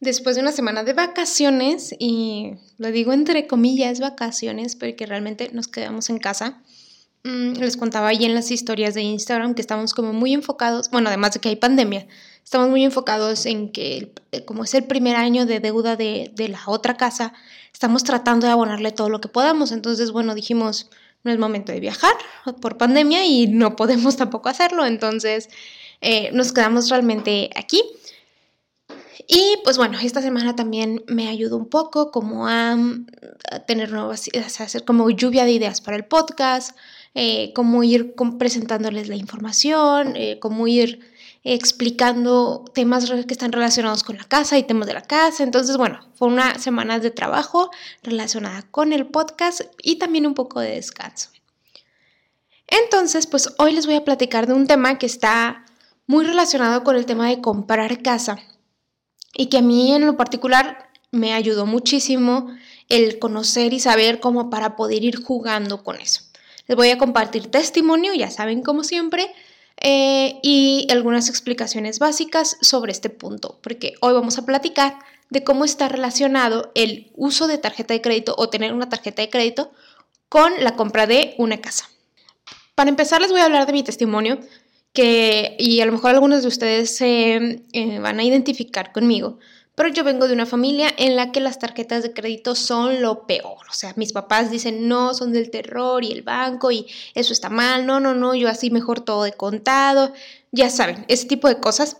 después 0.00 0.36
de 0.36 0.42
una 0.42 0.52
semana 0.52 0.84
de 0.84 0.92
vacaciones, 0.92 1.94
y 1.98 2.52
lo 2.78 2.90
digo 2.90 3.12
entre 3.12 3.46
comillas 3.46 4.00
vacaciones, 4.00 4.76
porque 4.76 5.06
realmente 5.06 5.50
nos 5.52 5.68
quedamos 5.68 6.10
en 6.10 6.18
casa. 6.18 6.62
Mm, 7.24 7.54
les 7.54 7.76
contaba 7.76 8.08
ahí 8.08 8.24
en 8.24 8.34
las 8.34 8.50
historias 8.50 8.94
de 8.94 9.02
Instagram 9.02 9.54
que 9.54 9.62
estamos 9.62 9.94
como 9.94 10.12
muy 10.12 10.34
enfocados, 10.34 10.90
bueno, 10.90 11.08
además 11.08 11.32
de 11.34 11.40
que 11.40 11.48
hay 11.48 11.56
pandemia, 11.56 12.06
estamos 12.44 12.68
muy 12.68 12.84
enfocados 12.84 13.46
en 13.46 13.72
que 13.72 14.12
eh, 14.32 14.44
como 14.44 14.64
es 14.64 14.74
el 14.74 14.84
primer 14.84 15.16
año 15.16 15.46
de 15.46 15.60
deuda 15.60 15.96
de, 15.96 16.30
de 16.34 16.48
la 16.48 16.60
otra 16.66 16.96
casa, 16.96 17.32
estamos 17.72 18.04
tratando 18.04 18.46
de 18.46 18.52
abonarle 18.52 18.92
todo 18.92 19.08
lo 19.08 19.20
que 19.20 19.28
podamos. 19.28 19.72
Entonces, 19.72 20.10
bueno, 20.10 20.34
dijimos, 20.34 20.90
no 21.24 21.32
es 21.32 21.38
momento 21.38 21.72
de 21.72 21.80
viajar 21.80 22.14
por 22.60 22.76
pandemia 22.76 23.24
y 23.24 23.46
no 23.46 23.76
podemos 23.76 24.16
tampoco 24.18 24.48
hacerlo. 24.48 24.86
Entonces, 24.86 25.48
eh, 26.00 26.30
nos 26.32 26.52
quedamos 26.52 26.88
realmente 26.90 27.50
aquí. 27.56 27.82
Y 29.26 29.58
pues 29.64 29.76
bueno, 29.76 29.98
esta 30.00 30.20
semana 30.20 30.56
también 30.56 31.04
me 31.06 31.28
ayudó 31.28 31.56
un 31.56 31.68
poco 31.68 32.10
como 32.10 32.48
a, 32.48 32.76
tener 33.66 33.92
nuevas, 33.92 34.28
ideas, 34.28 34.60
a 34.60 34.64
hacer 34.64 34.84
como 34.84 35.08
lluvia 35.10 35.44
de 35.44 35.52
ideas 35.52 35.80
para 35.80 35.96
el 35.96 36.04
podcast, 36.04 36.76
eh, 37.14 37.52
como 37.54 37.84
ir 37.84 38.14
presentándoles 38.38 39.08
la 39.08 39.16
información, 39.16 40.16
eh, 40.16 40.38
como 40.40 40.66
ir 40.66 41.00
explicando 41.44 42.64
temas 42.74 43.10
que 43.10 43.34
están 43.34 43.52
relacionados 43.52 44.02
con 44.02 44.16
la 44.16 44.24
casa 44.24 44.58
y 44.58 44.62
temas 44.62 44.88
de 44.88 44.94
la 44.94 45.02
casa. 45.02 45.42
Entonces, 45.44 45.76
bueno, 45.76 46.00
fue 46.14 46.28
una 46.28 46.58
semana 46.58 46.98
de 46.98 47.10
trabajo 47.10 47.70
relacionada 48.02 48.62
con 48.62 48.92
el 48.92 49.06
podcast 49.06 49.60
y 49.82 49.96
también 49.96 50.26
un 50.26 50.34
poco 50.34 50.60
de 50.60 50.70
descanso. 50.70 51.30
Entonces, 52.66 53.26
pues 53.26 53.50
hoy 53.58 53.72
les 53.72 53.86
voy 53.86 53.96
a 53.96 54.04
platicar 54.04 54.46
de 54.46 54.54
un 54.54 54.66
tema 54.66 54.98
que 54.98 55.06
está 55.06 55.66
muy 56.06 56.24
relacionado 56.24 56.82
con 56.82 56.96
el 56.96 57.06
tema 57.06 57.28
de 57.28 57.40
comprar 57.40 58.02
casa 58.02 58.38
y 59.36 59.46
que 59.46 59.58
a 59.58 59.62
mí 59.62 59.94
en 59.94 60.06
lo 60.06 60.16
particular 60.16 60.90
me 61.10 61.32
ayudó 61.32 61.66
muchísimo 61.66 62.48
el 62.88 63.18
conocer 63.18 63.72
y 63.72 63.80
saber 63.80 64.20
cómo 64.20 64.50
para 64.50 64.76
poder 64.76 65.04
ir 65.04 65.22
jugando 65.22 65.82
con 65.82 66.00
eso. 66.00 66.22
Les 66.66 66.76
voy 66.76 66.90
a 66.90 66.98
compartir 66.98 67.50
testimonio, 67.50 68.14
ya 68.14 68.30
saben 68.30 68.62
como 68.62 68.84
siempre, 68.84 69.30
eh, 69.80 70.38
y 70.42 70.86
algunas 70.90 71.28
explicaciones 71.28 71.98
básicas 71.98 72.56
sobre 72.60 72.92
este 72.92 73.10
punto, 73.10 73.58
porque 73.62 73.94
hoy 74.00 74.14
vamos 74.14 74.38
a 74.38 74.46
platicar 74.46 74.98
de 75.30 75.44
cómo 75.44 75.64
está 75.64 75.88
relacionado 75.88 76.70
el 76.74 77.10
uso 77.16 77.46
de 77.46 77.58
tarjeta 77.58 77.94
de 77.94 78.00
crédito 78.00 78.34
o 78.38 78.48
tener 78.48 78.72
una 78.72 78.88
tarjeta 78.88 79.22
de 79.22 79.30
crédito 79.30 79.72
con 80.28 80.52
la 80.62 80.76
compra 80.76 81.06
de 81.06 81.34
una 81.38 81.60
casa. 81.60 81.88
Para 82.74 82.90
empezar 82.90 83.20
les 83.20 83.30
voy 83.30 83.40
a 83.40 83.44
hablar 83.44 83.66
de 83.66 83.72
mi 83.72 83.82
testimonio 83.82 84.38
que, 84.94 85.56
y 85.58 85.80
a 85.80 85.86
lo 85.86 85.92
mejor 85.92 86.12
algunos 86.12 86.42
de 86.42 86.48
ustedes 86.48 86.96
se 86.96 87.64
eh, 87.72 87.98
van 87.98 88.20
a 88.20 88.24
identificar 88.24 88.92
conmigo, 88.92 89.38
pero 89.74 89.88
yo 89.88 90.04
vengo 90.04 90.28
de 90.28 90.34
una 90.34 90.46
familia 90.46 90.88
en 90.96 91.16
la 91.16 91.32
que 91.32 91.40
las 91.40 91.58
tarjetas 91.58 92.04
de 92.04 92.12
crédito 92.12 92.54
son 92.54 93.02
lo 93.02 93.26
peor. 93.26 93.58
O 93.68 93.72
sea, 93.72 93.92
mis 93.96 94.12
papás 94.12 94.52
dicen, 94.52 94.86
no, 94.86 95.12
son 95.12 95.32
del 95.32 95.50
terror 95.50 96.04
y 96.04 96.12
el 96.12 96.22
banco 96.22 96.70
y 96.70 96.86
eso 97.14 97.32
está 97.32 97.50
mal, 97.50 97.84
no, 97.86 97.98
no, 97.98 98.14
no, 98.14 98.36
yo 98.36 98.48
así 98.48 98.70
mejor 98.70 99.00
todo 99.00 99.24
de 99.24 99.32
contado, 99.32 100.12
ya 100.52 100.70
saben, 100.70 101.04
ese 101.08 101.26
tipo 101.26 101.48
de 101.48 101.58
cosas. 101.58 101.96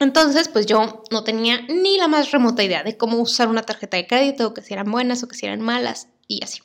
Entonces, 0.00 0.48
pues 0.48 0.66
yo 0.66 1.04
no 1.12 1.22
tenía 1.22 1.60
ni 1.68 1.98
la 1.98 2.08
más 2.08 2.32
remota 2.32 2.64
idea 2.64 2.82
de 2.82 2.96
cómo 2.96 3.18
usar 3.18 3.46
una 3.46 3.62
tarjeta 3.62 3.96
de 3.96 4.08
crédito, 4.08 4.52
que 4.52 4.62
si 4.62 4.74
eran 4.74 4.90
buenas 4.90 5.22
o 5.22 5.28
que 5.28 5.36
si 5.36 5.46
eran 5.46 5.60
malas 5.60 6.08
y 6.26 6.42
así. 6.42 6.60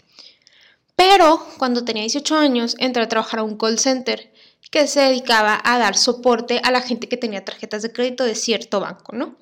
Pero 0.96 1.46
cuando 1.60 1.86
tenía 1.86 2.02
18 2.02 2.36
años, 2.36 2.76
entré 2.80 3.04
a 3.04 3.08
trabajar 3.08 3.42
a 3.42 3.44
un 3.44 3.56
call 3.56 3.78
center 3.78 4.32
que 4.72 4.88
se 4.88 5.02
dedicaba 5.02 5.60
a 5.64 5.78
dar 5.78 5.96
soporte 5.96 6.60
a 6.64 6.72
la 6.72 6.82
gente 6.82 7.08
que 7.08 7.18
tenía 7.18 7.46
tarjetas 7.46 7.82
de 7.82 7.92
crédito 7.92 8.24
de 8.24 8.36
cierto 8.36 8.80
banco, 8.80 9.16
¿no? 9.16 9.38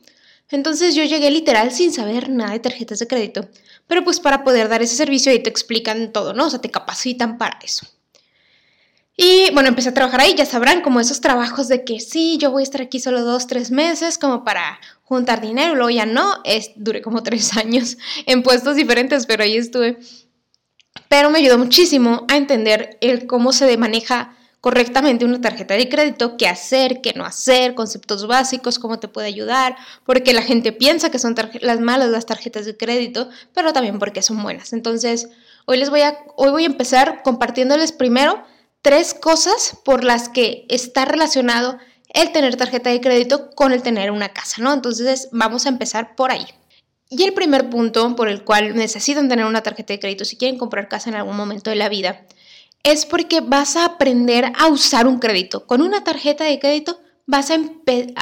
Entonces 0.50 0.94
yo 0.94 1.03
llegué 1.03 1.31
literal 1.31 1.72
sin 1.72 1.92
saber 1.92 2.30
nada 2.30 2.52
de 2.52 2.59
tarjetas 2.59 3.00
de 3.00 3.08
crédito, 3.08 3.50
pero 3.88 4.03
pues 4.03 4.20
para 4.20 4.44
poder 4.44 4.70
dar 4.70 4.81
ese 4.81 4.96
servicio 4.96 5.31
ahí 5.31 5.40
te 5.42 5.50
explican 5.50 6.14
todo, 6.14 6.34
¿no? 6.34 6.46
O 6.46 6.50
sea, 6.50 6.59
te 6.59 6.70
capacitan 6.70 7.38
para 7.38 7.58
eso. 7.64 7.88
Y 9.18 9.50
bueno, 9.53 9.70
empecé 9.70 9.90
a 9.90 9.94
trabajar 9.94 10.20
ahí, 10.20 10.36
ya 10.36 10.46
sabrán, 10.46 10.81
como 10.81 11.00
esos 11.00 11.22
trabajos 11.22 11.70
de 11.70 11.86
que 11.86 12.02
sí, 12.02 12.38
yo 12.38 12.52
voy 12.52 12.62
a 12.62 12.64
estar 12.64 12.82
aquí 12.82 13.00
solo 13.00 13.24
dos, 13.24 13.47
tres 13.47 13.72
meses, 13.72 14.18
como 14.18 14.44
para 14.44 14.80
juntar 15.03 15.40
dinero, 15.40 15.74
luego 15.76 15.90
ya 15.90 16.06
no, 16.06 16.42
es, 16.44 16.72
duré 16.76 17.02
como 17.02 17.24
tres 17.24 17.56
años 17.58 17.97
en 18.26 18.44
puestos 18.44 18.76
diferentes, 18.76 19.26
pero 19.26 19.44
ahí 19.44 19.56
estuve. 19.56 19.97
Pero 21.08 21.30
me 21.30 21.40
ayudó 21.40 21.58
muchísimo 21.58 22.26
a 22.30 22.36
entender 22.36 22.97
el 23.02 23.26
cómo 23.26 23.53
se 23.53 23.78
maneja 23.78 24.36
correctamente 24.66 25.26
una 25.26 25.40
tarjeta 25.40 25.76
de 25.76 25.88
crédito, 25.88 26.38
qué 26.38 26.48
hacer, 26.48 27.00
qué 27.00 27.14
no 27.14 27.24
hacer, 27.24 27.76
conceptos 27.76 28.26
básicos, 28.26 28.80
cómo 28.80 28.98
te 28.98 29.08
puede 29.08 29.28
ayudar, 29.28 29.76
porque 30.08 30.34
la 30.34 30.42
gente 30.42 30.72
piensa 30.72 31.12
que 31.12 31.20
son 31.20 31.36
las 31.62 31.80
malas 31.81 32.09
las 32.09 32.26
tarjetas 32.26 32.66
de 32.66 32.76
crédito, 32.76 33.30
pero 33.53 33.74
también 33.74 34.00
porque 34.00 34.24
son 34.24 34.42
buenas. 34.42 34.74
Entonces, 34.74 35.30
hoy 35.66 35.78
les 35.78 35.92
voy 35.92 36.02
a 36.02 36.18
hoy 36.36 36.50
voy 36.50 36.64
a 36.64 36.66
empezar 36.66 37.22
compartiéndoles 37.22 37.92
primero 37.92 38.44
tres 38.81 39.14
cosas 39.14 39.78
por 39.86 40.03
las 40.03 40.30
que 40.30 40.66
está 40.68 41.06
relacionado 41.06 41.78
el 42.16 42.32
tener 42.32 42.56
tarjeta 42.56 42.90
de 42.90 43.02
crédito 43.02 43.52
con 43.52 43.72
el 43.72 43.84
tener 43.84 44.09
una 44.09 44.30
casa, 44.30 44.64
¿no? 44.64 44.74
Entonces, 44.74 45.30
vamos 45.32 45.68
a 45.68 45.70
empezar 45.70 46.16
por 46.16 46.32
ahí. 46.32 46.47
Y 47.12 47.22
el 47.22 47.36
primer 47.36 47.70
punto 47.70 48.16
por 48.16 48.30
el 48.30 48.44
cual 48.44 48.76
necesitan 48.76 49.30
tener 49.30 49.46
una 49.46 49.62
tarjeta 49.62 49.94
de 49.94 50.00
crédito 50.00 50.26
si 50.26 50.38
quieren 50.38 50.58
comprar 50.58 50.88
casa 50.88 51.12
en 51.12 51.18
algún 51.18 51.38
momento 51.38 51.70
de 51.70 51.76
la 51.76 51.88
vida 51.88 52.26
es 52.85 53.07
porque 53.07 53.41
vas 53.41 53.75
a 53.75 53.84
aprender 53.85 54.53
a 54.57 54.68
usar 54.68 55.07
un 55.07 55.18
crédito. 55.18 55.66
Con 55.66 55.81
una 55.81 56.03
tarjeta 56.03 56.44
de 56.44 56.59
crédito 56.59 57.00
vas 57.25 57.50
a, 57.50 57.57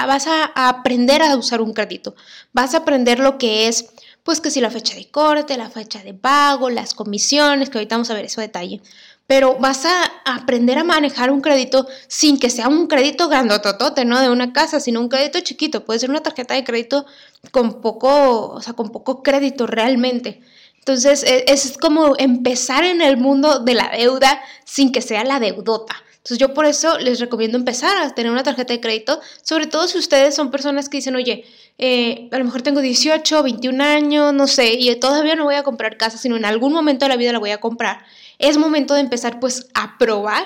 vas 0.07 0.25
a 0.25 0.45
aprender 0.69 1.21
a 1.21 1.35
usar 1.35 1.61
un 1.61 1.73
crédito. 1.73 2.15
Vas 2.53 2.73
a 2.73 2.77
aprender 2.77 3.19
lo 3.19 3.37
que 3.37 3.67
es, 3.67 3.87
pues 4.23 4.39
que 4.39 4.49
si 4.49 4.61
la 4.61 4.71
fecha 4.71 4.95
de 4.95 5.11
corte, 5.11 5.57
la 5.57 5.69
fecha 5.69 6.01
de 6.01 6.13
pago, 6.13 6.69
las 6.69 6.93
comisiones, 6.93 7.69
que 7.69 7.77
ahorita 7.77 7.95
vamos 7.95 8.09
a 8.09 8.13
ver 8.13 8.25
eso 8.25 8.39
detalle. 8.39 8.81
Pero 9.27 9.55
vas 9.55 9.83
a 9.85 10.01
aprender 10.23 10.77
a 10.77 10.85
manejar 10.85 11.29
un 11.29 11.41
crédito 11.41 11.85
sin 12.07 12.39
que 12.39 12.49
sea 12.49 12.69
un 12.69 12.87
crédito 12.87 13.27
grandototote, 13.27 14.05
¿no? 14.05 14.21
De 14.21 14.29
una 14.29 14.53
casa, 14.53 14.79
sino 14.79 15.01
un 15.01 15.09
crédito 15.09 15.41
chiquito. 15.41 15.83
Puede 15.83 15.99
ser 15.99 16.09
una 16.09 16.23
tarjeta 16.23 16.53
de 16.53 16.63
crédito 16.63 17.05
con 17.51 17.81
poco, 17.81 18.49
o 18.51 18.61
sea, 18.61 18.73
con 18.73 18.93
poco 18.93 19.23
crédito 19.23 19.67
realmente. 19.67 20.41
Entonces, 20.83 21.23
e, 21.23 21.45
es 21.47 21.77
como 21.77 22.15
empezar 22.17 22.83
en 22.83 23.01
el 23.01 23.15
mundo 23.15 23.59
de 23.59 23.73
la 23.73 23.89
deuda 23.89 24.41
sin 24.65 24.91
que 24.91 25.01
sea 25.01 25.23
la 25.23 25.39
deudota. 25.39 25.95
Entonces, 26.17 26.39
yo 26.39 26.53
por 26.53 26.65
eso 26.65 26.99
les 26.99 27.21
recomiendo 27.21 27.57
empezar 27.57 27.95
a 27.97 28.13
tener 28.13 28.31
una 28.31 28.43
tarjeta 28.43 28.73
de 28.73 28.81
crédito, 28.81 29.21
sobre 29.41 29.67
todo 29.67 29.87
si 29.87 29.97
ustedes 29.97 30.35
son 30.35 30.51
personas 30.51 30.89
que 30.89 30.97
dicen, 30.97 31.15
oye, 31.15 31.45
eh, 31.77 32.27
a 32.33 32.37
lo 32.37 32.43
mejor 32.43 32.61
tengo 32.63 32.81
18, 32.81 33.43
21 33.43 33.81
años, 33.81 34.33
no 34.33 34.47
sé, 34.47 34.73
y 34.73 34.93
todavía 34.97 35.35
no 35.35 35.45
voy 35.45 35.55
a 35.55 35.63
comprar 35.63 35.97
casa, 35.97 36.17
sino 36.17 36.35
en 36.35 36.43
algún 36.43 36.73
momento 36.73 37.05
de 37.05 37.09
la 37.09 37.15
vida 37.15 37.31
la 37.31 37.39
voy 37.39 37.51
a 37.51 37.61
comprar. 37.61 38.03
Es 38.39 38.57
momento 38.57 38.93
de 38.93 38.99
empezar 38.99 39.39
pues 39.39 39.67
a 39.73 39.97
probar 39.97 40.45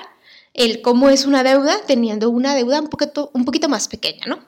el 0.54 0.82
cómo 0.82 1.10
es 1.10 1.26
una 1.26 1.42
deuda 1.42 1.76
teniendo 1.84 2.30
una 2.30 2.54
deuda 2.54 2.80
un 2.80 2.88
poquito, 2.88 3.30
un 3.34 3.44
poquito 3.44 3.68
más 3.68 3.88
pequeña, 3.88 4.26
¿no? 4.26 4.38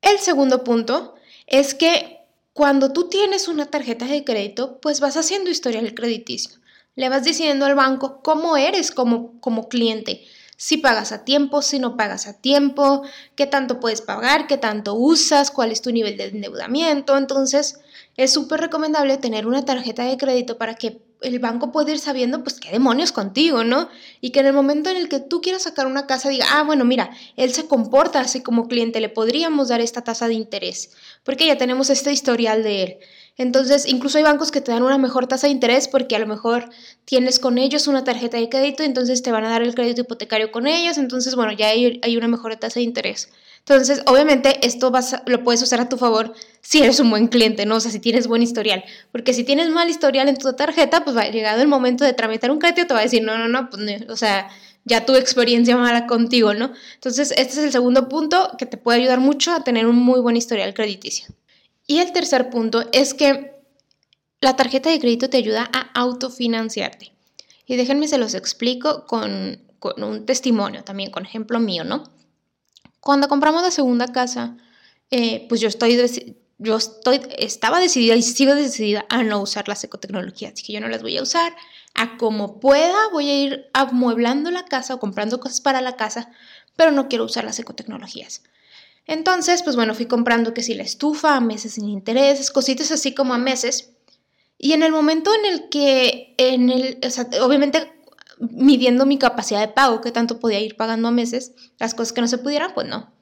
El 0.00 0.18
segundo 0.18 0.64
punto 0.64 1.14
es 1.46 1.74
que 1.74 2.17
cuando 2.58 2.92
tú 2.92 3.08
tienes 3.08 3.46
una 3.46 3.66
tarjeta 3.66 4.04
de 4.06 4.24
crédito, 4.24 4.80
pues 4.80 4.98
vas 4.98 5.16
haciendo 5.16 5.48
historial 5.48 5.94
crediticio. 5.94 6.58
Le 6.96 7.08
vas 7.08 7.22
diciendo 7.22 7.66
al 7.66 7.76
banco 7.76 8.20
cómo 8.20 8.56
eres 8.56 8.90
como, 8.90 9.40
como 9.40 9.68
cliente. 9.68 10.24
Si 10.56 10.78
pagas 10.78 11.12
a 11.12 11.24
tiempo, 11.24 11.62
si 11.62 11.78
no 11.78 11.96
pagas 11.96 12.26
a 12.26 12.40
tiempo, 12.40 13.02
qué 13.36 13.46
tanto 13.46 13.78
puedes 13.78 14.00
pagar, 14.00 14.48
qué 14.48 14.56
tanto 14.56 14.94
usas, 14.94 15.52
cuál 15.52 15.70
es 15.70 15.82
tu 15.82 15.92
nivel 15.92 16.16
de 16.16 16.24
endeudamiento. 16.24 17.16
Entonces, 17.16 17.78
es 18.16 18.32
súper 18.32 18.58
recomendable 18.60 19.18
tener 19.18 19.46
una 19.46 19.64
tarjeta 19.64 20.02
de 20.02 20.16
crédito 20.16 20.58
para 20.58 20.74
que 20.74 21.00
el 21.20 21.38
banco 21.38 21.72
pueda 21.72 21.90
ir 21.90 21.98
sabiendo, 21.98 22.42
pues, 22.42 22.60
qué 22.60 22.70
demonios 22.70 23.12
contigo, 23.12 23.64
¿no? 23.64 23.88
Y 24.20 24.30
que 24.30 24.40
en 24.40 24.46
el 24.46 24.52
momento 24.52 24.90
en 24.90 24.96
el 24.96 25.08
que 25.08 25.20
tú 25.20 25.40
quieras 25.40 25.62
sacar 25.62 25.86
una 25.86 26.06
casa, 26.06 26.28
diga, 26.28 26.46
ah, 26.52 26.62
bueno, 26.62 26.84
mira, 26.84 27.10
él 27.36 27.52
se 27.52 27.66
comporta 27.66 28.20
así 28.20 28.42
como 28.42 28.68
cliente, 28.68 29.00
le 29.00 29.08
podríamos 29.08 29.68
dar 29.68 29.80
esta 29.80 30.02
tasa 30.02 30.28
de 30.28 30.34
interés, 30.34 30.92
porque 31.24 31.46
ya 31.46 31.58
tenemos 31.58 31.90
este 31.90 32.12
historial 32.12 32.62
de 32.62 32.82
él. 32.82 32.98
Entonces, 33.36 33.86
incluso 33.86 34.18
hay 34.18 34.24
bancos 34.24 34.50
que 34.50 34.60
te 34.60 34.72
dan 34.72 34.82
una 34.82 34.98
mejor 34.98 35.28
tasa 35.28 35.46
de 35.46 35.52
interés 35.52 35.86
porque 35.86 36.16
a 36.16 36.18
lo 36.18 36.26
mejor 36.26 36.70
tienes 37.04 37.38
con 37.38 37.56
ellos 37.58 37.86
una 37.86 38.02
tarjeta 38.02 38.36
de 38.36 38.48
crédito, 38.48 38.82
entonces 38.82 39.22
te 39.22 39.30
van 39.30 39.44
a 39.44 39.50
dar 39.50 39.62
el 39.62 39.74
crédito 39.74 40.00
hipotecario 40.00 40.50
con 40.50 40.66
ellos, 40.66 40.98
entonces, 40.98 41.36
bueno, 41.36 41.52
ya 41.52 41.68
hay 41.68 42.16
una 42.16 42.28
mejor 42.28 42.56
tasa 42.56 42.80
de 42.80 42.84
interés. 42.84 43.28
Entonces, 43.60 44.02
obviamente, 44.06 44.66
esto 44.66 44.90
vas 44.90 45.16
lo 45.26 45.44
puedes 45.44 45.62
usar 45.62 45.80
a 45.80 45.88
tu 45.88 45.98
favor 45.98 46.32
si 46.62 46.82
eres 46.82 47.00
un 47.00 47.10
buen 47.10 47.28
cliente, 47.28 47.66
¿no? 47.66 47.76
O 47.76 47.80
sea, 47.80 47.90
si 47.90 48.00
tienes 48.00 48.26
buen 48.26 48.42
historial. 48.42 48.84
Porque 49.12 49.34
si 49.34 49.44
tienes 49.44 49.68
mal 49.68 49.90
historial 49.90 50.28
en 50.28 50.36
tu 50.36 50.52
tarjeta, 50.54 51.04
pues 51.04 51.16
va 51.16 51.28
llegado 51.28 51.60
el 51.60 51.68
momento 51.68 52.04
de 52.04 52.12
tramitar 52.14 52.50
un 52.50 52.58
crédito, 52.58 52.86
te 52.86 52.94
va 52.94 53.00
a 53.00 53.02
decir, 53.02 53.22
no, 53.22 53.36
no, 53.36 53.48
no, 53.48 53.68
pues, 53.68 54.08
o 54.08 54.16
sea, 54.16 54.48
ya 54.84 55.04
tu 55.04 55.14
experiencia 55.14 55.76
mala 55.76 56.06
contigo, 56.06 56.54
¿no? 56.54 56.72
Entonces, 56.94 57.30
este 57.32 57.54
es 57.54 57.58
el 57.58 57.72
segundo 57.72 58.08
punto 58.08 58.52
que 58.58 58.66
te 58.66 58.78
puede 58.78 59.00
ayudar 59.00 59.20
mucho 59.20 59.52
a 59.52 59.62
tener 59.62 59.86
un 59.86 59.96
muy 59.96 60.20
buen 60.20 60.36
historial 60.36 60.72
crediticio. 60.74 61.28
Y 61.86 61.98
el 61.98 62.12
tercer 62.12 62.50
punto 62.50 62.84
es 62.92 63.14
que 63.14 63.52
la 64.40 64.56
tarjeta 64.56 64.90
de 64.90 65.00
crédito 65.00 65.28
te 65.28 65.36
ayuda 65.36 65.68
a 65.72 65.90
autofinanciarte. 66.00 67.12
Y 67.66 67.76
déjenme 67.76 68.08
se 68.08 68.18
los 68.18 68.34
explico 68.34 69.06
con, 69.06 69.60
con 69.78 70.02
un 70.02 70.26
testimonio 70.26 70.84
también, 70.84 71.10
con 71.10 71.26
ejemplo 71.26 71.60
mío, 71.60 71.84
¿no? 71.84 72.04
Cuando 73.08 73.26
compramos 73.26 73.62
la 73.62 73.70
segunda 73.70 74.08
casa, 74.08 74.58
eh, 75.10 75.46
pues 75.48 75.62
yo 75.62 75.68
estoy, 75.68 75.96
yo 76.58 76.76
estoy, 76.76 77.22
estaba 77.38 77.80
decidida 77.80 78.14
y 78.14 78.22
sigo 78.22 78.54
decidida 78.54 79.06
a 79.08 79.22
no 79.22 79.40
usar 79.40 79.66
las 79.66 79.82
ecotecnologías, 79.82 80.52
así 80.52 80.62
que 80.62 80.74
yo 80.74 80.80
no 80.82 80.88
las 80.88 81.00
voy 81.00 81.16
a 81.16 81.22
usar. 81.22 81.56
A 81.94 82.18
como 82.18 82.60
pueda 82.60 83.08
voy 83.10 83.30
a 83.30 83.42
ir 83.42 83.70
amueblando 83.72 84.50
la 84.50 84.66
casa 84.66 84.92
o 84.94 84.98
comprando 84.98 85.40
cosas 85.40 85.62
para 85.62 85.80
la 85.80 85.96
casa, 85.96 86.30
pero 86.76 86.90
no 86.90 87.08
quiero 87.08 87.24
usar 87.24 87.44
las 87.44 87.58
ecotecnologías. 87.58 88.42
Entonces, 89.06 89.62
pues 89.62 89.74
bueno, 89.74 89.94
fui 89.94 90.04
comprando 90.04 90.52
que 90.52 90.62
si 90.62 90.74
la 90.74 90.82
estufa 90.82 91.34
a 91.34 91.40
meses 91.40 91.72
sin 91.72 91.88
intereses, 91.88 92.50
cositas 92.50 92.90
así 92.90 93.14
como 93.14 93.32
a 93.32 93.38
meses. 93.38 93.92
Y 94.58 94.74
en 94.74 94.82
el 94.82 94.92
momento 94.92 95.30
en 95.34 95.46
el 95.46 95.70
que, 95.70 96.34
en 96.36 96.68
el, 96.68 96.98
obviamente 97.40 97.90
midiendo 98.40 99.06
mi 99.06 99.18
capacidad 99.18 99.60
de 99.60 99.68
pago, 99.72 100.00
que 100.00 100.12
tanto 100.12 100.38
podía 100.38 100.60
ir 100.60 100.76
pagando 100.76 101.08
a 101.08 101.10
meses, 101.10 101.52
las 101.78 101.94
cosas 101.94 102.12
que 102.12 102.20
no 102.20 102.28
se 102.28 102.38
pudieran, 102.38 102.72
pues 102.74 102.86
no. 102.86 103.12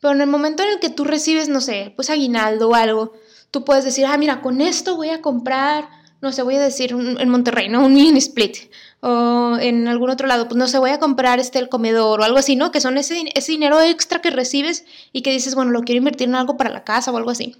Pero 0.00 0.14
en 0.14 0.20
el 0.20 0.26
momento 0.26 0.62
en 0.62 0.70
el 0.70 0.80
que 0.80 0.90
tú 0.90 1.04
recibes, 1.04 1.48
no 1.48 1.60
sé, 1.60 1.92
pues 1.96 2.10
aguinaldo 2.10 2.68
o 2.68 2.74
algo, 2.74 3.12
tú 3.50 3.64
puedes 3.64 3.84
decir, 3.84 4.06
ah, 4.06 4.18
mira, 4.18 4.42
con 4.42 4.60
esto 4.60 4.96
voy 4.96 5.10
a 5.10 5.22
comprar, 5.22 5.88
no 6.20 6.32
sé, 6.32 6.42
voy 6.42 6.56
a 6.56 6.60
decir 6.60 6.92
en 6.92 7.28
Monterrey, 7.28 7.68
¿no? 7.68 7.82
Un 7.84 7.94
mini 7.94 8.18
split. 8.18 8.56
O 9.00 9.56
en 9.60 9.86
algún 9.86 10.10
otro 10.10 10.26
lado, 10.26 10.48
pues 10.48 10.56
no 10.56 10.66
sé, 10.66 10.78
voy 10.78 10.90
a 10.90 10.98
comprar 10.98 11.38
este 11.38 11.58
el 11.58 11.68
comedor 11.68 12.20
o 12.20 12.24
algo 12.24 12.38
así, 12.38 12.56
¿no? 12.56 12.72
Que 12.72 12.80
son 12.80 12.96
ese, 12.98 13.24
ese 13.34 13.52
dinero 13.52 13.80
extra 13.80 14.20
que 14.20 14.30
recibes 14.30 14.84
y 15.12 15.22
que 15.22 15.30
dices, 15.30 15.54
bueno, 15.54 15.70
lo 15.70 15.82
quiero 15.82 15.98
invertir 15.98 16.28
en 16.28 16.34
algo 16.34 16.56
para 16.56 16.70
la 16.70 16.84
casa 16.84 17.10
o 17.10 17.16
algo 17.16 17.30
así. 17.30 17.56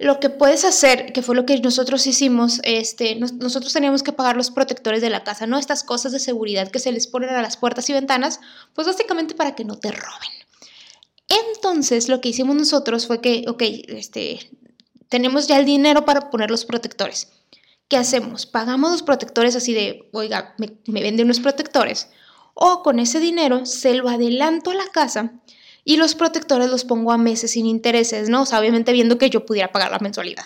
Lo 0.00 0.18
que 0.18 0.30
puedes 0.30 0.64
hacer, 0.64 1.12
que 1.12 1.20
fue 1.20 1.34
lo 1.34 1.44
que 1.44 1.60
nosotros 1.60 2.06
hicimos, 2.06 2.62
este, 2.64 3.16
nosotros 3.16 3.70
teníamos 3.70 4.02
que 4.02 4.14
pagar 4.14 4.34
los 4.34 4.50
protectores 4.50 5.02
de 5.02 5.10
la 5.10 5.24
casa, 5.24 5.46
¿no? 5.46 5.58
Estas 5.58 5.84
cosas 5.84 6.10
de 6.10 6.18
seguridad 6.18 6.70
que 6.70 6.78
se 6.78 6.90
les 6.90 7.06
ponen 7.06 7.28
a 7.28 7.42
las 7.42 7.58
puertas 7.58 7.90
y 7.90 7.92
ventanas, 7.92 8.40
pues 8.74 8.86
básicamente 8.86 9.34
para 9.34 9.54
que 9.54 9.66
no 9.66 9.76
te 9.76 9.92
roben. 9.92 10.30
Entonces, 11.28 12.08
lo 12.08 12.22
que 12.22 12.30
hicimos 12.30 12.56
nosotros 12.56 13.06
fue 13.06 13.20
que, 13.20 13.44
ok, 13.46 13.62
este, 13.88 14.50
tenemos 15.10 15.48
ya 15.48 15.58
el 15.58 15.66
dinero 15.66 16.06
para 16.06 16.30
poner 16.30 16.50
los 16.50 16.64
protectores. 16.64 17.28
¿Qué 17.86 17.98
hacemos? 17.98 18.46
Pagamos 18.46 18.92
los 18.92 19.02
protectores 19.02 19.54
así 19.54 19.74
de, 19.74 20.08
oiga, 20.14 20.54
me, 20.56 20.78
me 20.86 21.02
venden 21.02 21.26
unos 21.26 21.40
protectores. 21.40 22.08
O 22.54 22.82
con 22.82 23.00
ese 23.00 23.20
dinero 23.20 23.66
se 23.66 23.92
lo 23.92 24.08
adelanto 24.08 24.70
a 24.70 24.74
la 24.76 24.86
casa 24.86 25.34
y 25.90 25.96
los 25.96 26.14
protectores 26.14 26.70
los 26.70 26.84
pongo 26.84 27.10
a 27.10 27.18
meses 27.18 27.50
sin 27.50 27.66
intereses, 27.66 28.28
¿no? 28.28 28.42
O 28.42 28.46
sea, 28.46 28.60
obviamente 28.60 28.92
viendo 28.92 29.18
que 29.18 29.28
yo 29.28 29.44
pudiera 29.44 29.72
pagar 29.72 29.90
la 29.90 29.98
mensualidad. 29.98 30.44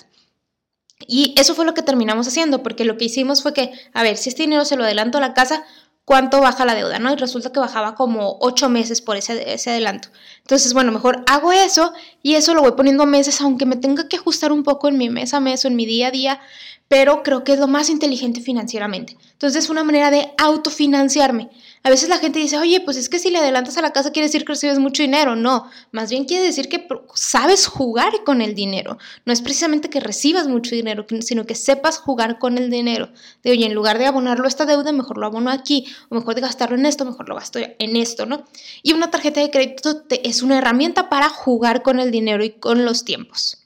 Y 1.06 1.34
eso 1.36 1.54
fue 1.54 1.66
lo 1.66 1.74
que 1.74 1.82
terminamos 1.82 2.26
haciendo, 2.26 2.62
porque 2.62 2.86
lo 2.86 2.96
que 2.96 3.04
hicimos 3.04 3.42
fue 3.42 3.52
que, 3.52 3.70
a 3.92 4.02
ver, 4.02 4.16
si 4.16 4.30
este 4.30 4.44
dinero 4.44 4.64
se 4.64 4.76
lo 4.76 4.84
adelanto 4.84 5.18
a 5.18 5.20
la 5.20 5.34
casa, 5.34 5.62
¿cuánto 6.06 6.40
baja 6.40 6.64
la 6.64 6.74
deuda? 6.74 6.98
¿no? 6.98 7.12
Y 7.12 7.16
resulta 7.16 7.52
que 7.52 7.60
bajaba 7.60 7.94
como 7.94 8.38
ocho 8.40 8.70
meses 8.70 9.02
por 9.02 9.18
ese, 9.18 9.52
ese 9.52 9.68
adelanto. 9.68 10.08
Entonces, 10.38 10.72
bueno, 10.72 10.92
mejor 10.92 11.22
hago 11.26 11.52
eso 11.52 11.92
y 12.22 12.36
eso 12.36 12.54
lo 12.54 12.62
voy 12.62 12.72
poniendo 12.72 13.02
a 13.02 13.06
meses, 13.06 13.42
aunque 13.42 13.66
me 13.66 13.76
tenga 13.76 14.08
que 14.08 14.16
ajustar 14.16 14.50
un 14.50 14.62
poco 14.62 14.88
en 14.88 14.96
mi 14.96 15.10
mes 15.10 15.34
a 15.34 15.40
mes 15.40 15.62
o 15.66 15.68
en 15.68 15.76
mi 15.76 15.84
día 15.84 16.08
a 16.08 16.10
día, 16.10 16.40
pero 16.88 17.22
creo 17.22 17.44
que 17.44 17.52
es 17.52 17.58
lo 17.58 17.68
más 17.68 17.90
inteligente 17.90 18.40
financieramente. 18.40 19.18
Entonces 19.32 19.64
es 19.64 19.68
una 19.68 19.84
manera 19.84 20.10
de 20.10 20.32
autofinanciarme. 20.38 21.50
A 21.86 21.90
veces 21.90 22.08
la 22.08 22.16
gente 22.16 22.38
dice, 22.38 22.56
oye, 22.56 22.80
pues 22.80 22.96
es 22.96 23.10
que 23.10 23.18
si 23.18 23.28
le 23.28 23.36
adelantas 23.36 23.76
a 23.76 23.82
la 23.82 23.92
casa 23.92 24.10
quiere 24.10 24.28
decir 24.28 24.46
que 24.46 24.54
recibes 24.54 24.78
mucho 24.78 25.02
dinero. 25.02 25.36
No, 25.36 25.70
más 25.92 26.08
bien 26.08 26.24
quiere 26.24 26.42
decir 26.42 26.70
que 26.70 26.88
sabes 27.14 27.66
jugar 27.66 28.24
con 28.24 28.40
el 28.40 28.54
dinero. 28.54 28.96
No 29.26 29.34
es 29.34 29.42
precisamente 29.42 29.90
que 29.90 30.00
recibas 30.00 30.48
mucho 30.48 30.74
dinero, 30.74 31.04
sino 31.20 31.44
que 31.44 31.54
sepas 31.54 31.98
jugar 31.98 32.38
con 32.38 32.56
el 32.56 32.70
dinero. 32.70 33.10
De, 33.42 33.50
oye, 33.50 33.66
en 33.66 33.74
lugar 33.74 33.98
de 33.98 34.06
abonarlo 34.06 34.46
a 34.46 34.48
esta 34.48 34.64
deuda, 34.64 34.92
mejor 34.92 35.18
lo 35.18 35.26
abono 35.26 35.50
aquí, 35.50 35.86
o 36.08 36.14
mejor 36.14 36.34
de 36.34 36.40
gastarlo 36.40 36.78
en 36.78 36.86
esto, 36.86 37.04
mejor 37.04 37.28
lo 37.28 37.34
gasto 37.34 37.58
en 37.58 37.96
esto, 37.96 38.24
¿no? 38.24 38.46
Y 38.82 38.94
una 38.94 39.10
tarjeta 39.10 39.42
de 39.42 39.50
crédito 39.50 40.04
es 40.08 40.40
una 40.40 40.56
herramienta 40.56 41.10
para 41.10 41.28
jugar 41.28 41.82
con 41.82 42.00
el 42.00 42.10
dinero 42.10 42.42
y 42.42 42.52
con 42.52 42.86
los 42.86 43.04
tiempos. 43.04 43.63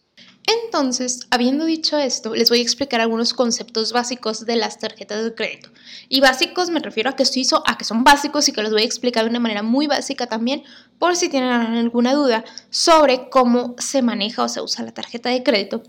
Entonces, 0.64 1.26
habiendo 1.30 1.66
dicho 1.66 1.98
esto, 1.98 2.34
les 2.34 2.48
voy 2.48 2.60
a 2.60 2.62
explicar 2.62 3.02
algunos 3.02 3.34
conceptos 3.34 3.92
básicos 3.92 4.46
de 4.46 4.56
las 4.56 4.78
tarjetas 4.78 5.22
de 5.22 5.34
crédito. 5.34 5.68
Y 6.08 6.20
básicos 6.20 6.70
me 6.70 6.80
refiero 6.80 7.10
a 7.10 7.16
que 7.16 7.24
hizo, 7.34 7.62
a 7.66 7.76
que 7.76 7.84
son 7.84 8.02
básicos 8.02 8.48
y 8.48 8.52
que 8.52 8.62
los 8.62 8.72
voy 8.72 8.80
a 8.80 8.86
explicar 8.86 9.24
de 9.24 9.30
una 9.30 9.40
manera 9.40 9.62
muy 9.62 9.86
básica 9.86 10.26
también, 10.26 10.62
por 10.98 11.16
si 11.16 11.28
tienen 11.28 11.50
alguna 11.50 12.14
duda 12.14 12.46
sobre 12.70 13.28
cómo 13.28 13.76
se 13.78 14.00
maneja 14.00 14.42
o 14.42 14.48
se 14.48 14.62
usa 14.62 14.86
la 14.86 14.94
tarjeta 14.94 15.28
de 15.28 15.42
crédito. 15.42 15.82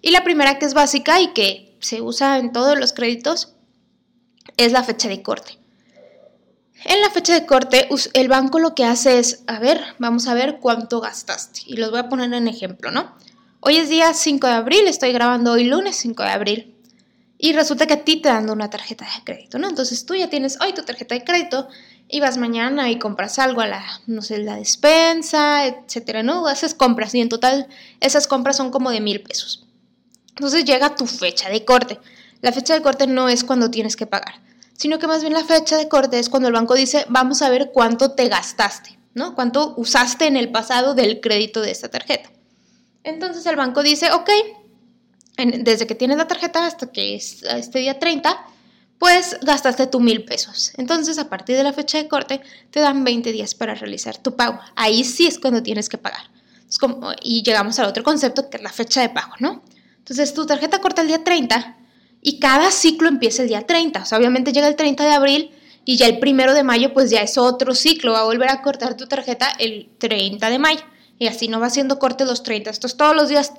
Y 0.00 0.12
la 0.12 0.24
primera 0.24 0.58
que 0.58 0.64
es 0.64 0.72
básica 0.72 1.20
y 1.20 1.34
que 1.34 1.76
se 1.80 2.00
usa 2.00 2.38
en 2.38 2.52
todos 2.52 2.78
los 2.78 2.94
créditos 2.94 3.54
es 4.56 4.72
la 4.72 4.82
fecha 4.82 5.10
de 5.10 5.22
corte. 5.22 5.58
En 6.84 7.02
la 7.02 7.10
fecha 7.10 7.34
de 7.34 7.44
corte, 7.44 7.86
el 8.14 8.28
banco 8.28 8.60
lo 8.60 8.74
que 8.74 8.84
hace 8.84 9.18
es, 9.18 9.42
a 9.46 9.58
ver, 9.58 9.82
vamos 9.98 10.26
a 10.26 10.32
ver 10.32 10.58
cuánto 10.58 11.00
gastaste. 11.02 11.60
Y 11.66 11.76
los 11.76 11.90
voy 11.90 12.00
a 12.00 12.08
poner 12.08 12.32
en 12.32 12.48
ejemplo, 12.48 12.90
¿no? 12.90 13.14
Hoy 13.68 13.78
es 13.78 13.88
día 13.88 14.14
5 14.14 14.46
de 14.46 14.52
abril, 14.52 14.86
estoy 14.86 15.10
grabando 15.10 15.50
hoy 15.50 15.64
lunes 15.64 15.96
5 15.96 16.22
de 16.22 16.28
abril. 16.28 16.76
Y 17.36 17.52
resulta 17.52 17.88
que 17.88 17.94
a 17.94 18.04
ti 18.04 18.14
te 18.14 18.28
dan 18.28 18.48
una 18.48 18.70
tarjeta 18.70 19.04
de 19.04 19.24
crédito, 19.24 19.58
¿no? 19.58 19.68
Entonces 19.68 20.06
tú 20.06 20.14
ya 20.14 20.30
tienes 20.30 20.56
hoy 20.60 20.72
tu 20.72 20.84
tarjeta 20.84 21.16
de 21.16 21.24
crédito 21.24 21.66
y 22.08 22.20
vas 22.20 22.38
mañana 22.38 22.92
y 22.92 23.00
compras 23.00 23.40
algo 23.40 23.62
a 23.62 23.66
la, 23.66 23.84
no 24.06 24.22
sé, 24.22 24.38
la 24.38 24.54
despensa, 24.54 25.66
etcétera, 25.66 26.22
¿no? 26.22 26.46
Haces 26.46 26.74
compras 26.74 27.12
y 27.16 27.20
en 27.20 27.28
total 27.28 27.66
esas 27.98 28.28
compras 28.28 28.56
son 28.56 28.70
como 28.70 28.92
de 28.92 29.00
mil 29.00 29.20
pesos. 29.20 29.66
Entonces 30.28 30.64
llega 30.64 30.94
tu 30.94 31.08
fecha 31.08 31.48
de 31.48 31.64
corte. 31.64 31.98
La 32.42 32.52
fecha 32.52 32.72
de 32.72 32.82
corte 32.82 33.08
no 33.08 33.28
es 33.28 33.42
cuando 33.42 33.68
tienes 33.68 33.96
que 33.96 34.06
pagar, 34.06 34.34
sino 34.74 35.00
que 35.00 35.08
más 35.08 35.22
bien 35.22 35.32
la 35.32 35.42
fecha 35.42 35.76
de 35.76 35.88
corte 35.88 36.20
es 36.20 36.28
cuando 36.28 36.46
el 36.46 36.54
banco 36.54 36.74
dice, 36.74 37.04
vamos 37.08 37.42
a 37.42 37.50
ver 37.50 37.72
cuánto 37.74 38.12
te 38.12 38.28
gastaste, 38.28 38.96
¿no? 39.14 39.34
Cuánto 39.34 39.74
usaste 39.76 40.28
en 40.28 40.36
el 40.36 40.52
pasado 40.52 40.94
del 40.94 41.20
crédito 41.20 41.62
de 41.62 41.72
esta 41.72 41.88
tarjeta. 41.88 42.30
Entonces 43.06 43.46
el 43.46 43.54
banco 43.54 43.84
dice, 43.84 44.10
ok, 44.10 44.28
desde 45.58 45.86
que 45.86 45.94
tienes 45.94 46.18
la 46.18 46.26
tarjeta 46.26 46.66
hasta 46.66 46.90
que 46.90 47.14
es 47.14 47.44
este 47.44 47.78
día 47.78 48.00
30, 48.00 48.36
pues 48.98 49.38
gastaste 49.42 49.86
tu 49.86 50.00
mil 50.00 50.24
pesos. 50.24 50.72
Entonces, 50.76 51.16
a 51.18 51.28
partir 51.30 51.56
de 51.56 51.62
la 51.62 51.72
fecha 51.72 51.98
de 51.98 52.08
corte, 52.08 52.40
te 52.72 52.80
dan 52.80 53.04
20 53.04 53.30
días 53.30 53.54
para 53.54 53.76
realizar 53.76 54.18
tu 54.18 54.34
pago. 54.34 54.58
Ahí 54.74 55.04
sí 55.04 55.28
es 55.28 55.38
cuando 55.38 55.62
tienes 55.62 55.88
que 55.88 55.98
pagar. 55.98 56.30
y 57.22 57.44
llegamos 57.44 57.78
al 57.78 57.86
otro 57.86 58.02
concepto, 58.02 58.50
que 58.50 58.56
es 58.56 58.62
la 58.64 58.72
fecha 58.72 59.00
de 59.02 59.08
pago, 59.10 59.34
¿no? 59.38 59.62
Entonces, 59.98 60.34
tu 60.34 60.44
tarjeta 60.44 60.80
corta 60.80 61.02
el 61.02 61.08
día 61.08 61.22
30 61.22 61.76
y 62.22 62.40
cada 62.40 62.72
ciclo 62.72 63.08
empieza 63.08 63.42
el 63.42 63.48
día 63.48 63.64
30. 63.64 64.02
O 64.02 64.04
sea, 64.04 64.18
obviamente 64.18 64.52
llega 64.52 64.66
el 64.66 64.74
30 64.74 65.04
de 65.04 65.12
abril 65.12 65.50
y 65.84 65.96
ya 65.96 66.06
el 66.06 66.18
primero 66.18 66.54
de 66.54 66.64
mayo, 66.64 66.92
pues 66.92 67.10
ya 67.10 67.20
es 67.20 67.38
otro 67.38 67.72
ciclo. 67.76 68.12
Va 68.12 68.20
a 68.20 68.24
volver 68.24 68.50
a 68.50 68.62
cortar 68.62 68.96
tu 68.96 69.06
tarjeta 69.06 69.48
el 69.60 69.90
30 69.98 70.50
de 70.50 70.58
mayo 70.58 70.82
y 71.18 71.28
así 71.28 71.48
no 71.48 71.60
va 71.60 71.66
haciendo 71.66 71.98
corte 71.98 72.24
los 72.24 72.42
30. 72.42 72.70
Entonces 72.70 72.96
todos 72.96 73.14
los 73.14 73.28
días, 73.28 73.52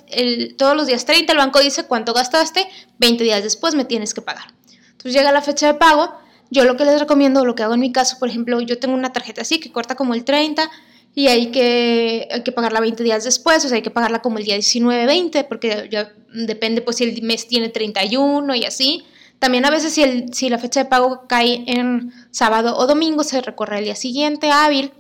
todos 0.58 0.76
los 0.76 0.88
días 0.88 1.06
30 1.06 1.32
el 1.32 1.38
banco 1.38 1.60
dice 1.60 1.86
cuánto 1.86 2.14
gastaste, 2.14 2.68
20 3.00 3.24
días 3.24 3.44
después 3.44 3.76
me 3.76 3.86
tienes 3.86 4.14
que 4.14 4.22
pagar. 4.22 4.54
Entonces 4.92 5.14
llega 5.14 5.32
la 5.32 5.42
fecha 5.42 5.68
de 5.68 5.74
pago, 5.74 6.14
yo 6.50 6.64
lo 6.64 6.78
que 6.78 6.86
les 6.86 7.00
recomiendo, 7.00 7.46
lo 7.46 7.56
que 7.56 7.64
hago 7.64 7.74
en 7.74 7.80
mi 7.80 7.92
caso, 7.92 8.18
por 8.20 8.30
ejemplo, 8.30 8.62
yo 8.62 8.80
tengo 8.80 8.96
una 8.96 9.12
tarjeta 9.12 9.42
así 9.42 9.60
que 9.60 9.72
corta 9.72 9.96
como 9.96 10.14
el 10.14 10.24
30 10.24 10.70
y 11.14 11.28
hay 11.28 11.48
que, 11.48 12.28
hay 12.32 12.44
que 12.44 12.52
pagarla 12.52 12.80
20 12.80 13.04
días 13.04 13.24
después, 13.24 13.66
o 13.66 13.68
sea, 13.68 13.78
hay 13.78 13.82
que 13.82 13.90
pagarla 13.90 14.22
como 14.22 14.38
el 14.38 14.46
día 14.46 14.54
19, 14.54 15.08
20, 15.08 15.44
porque 15.46 15.88
ya 15.90 16.14
depende 16.32 16.82
pues 16.82 16.98
si 16.98 17.06
el 17.06 17.22
mes 17.24 17.48
tiene 17.48 17.70
31 17.70 18.54
y 18.54 18.66
así. 18.66 19.04
También 19.40 19.66
a 19.66 19.72
veces 19.72 19.94
si, 19.94 20.04
el, 20.04 20.34
si 20.34 20.50
la 20.50 20.58
fecha 20.58 20.84
de 20.84 20.90
pago 20.90 21.24
cae 21.28 21.64
en 21.68 22.12
sábado 22.32 22.78
o 22.78 22.86
domingo, 22.88 23.24
se 23.24 23.42
recorre 23.42 23.80
el 23.80 23.86
día 23.86 23.96
siguiente 23.96 24.52
hábil. 24.52 24.92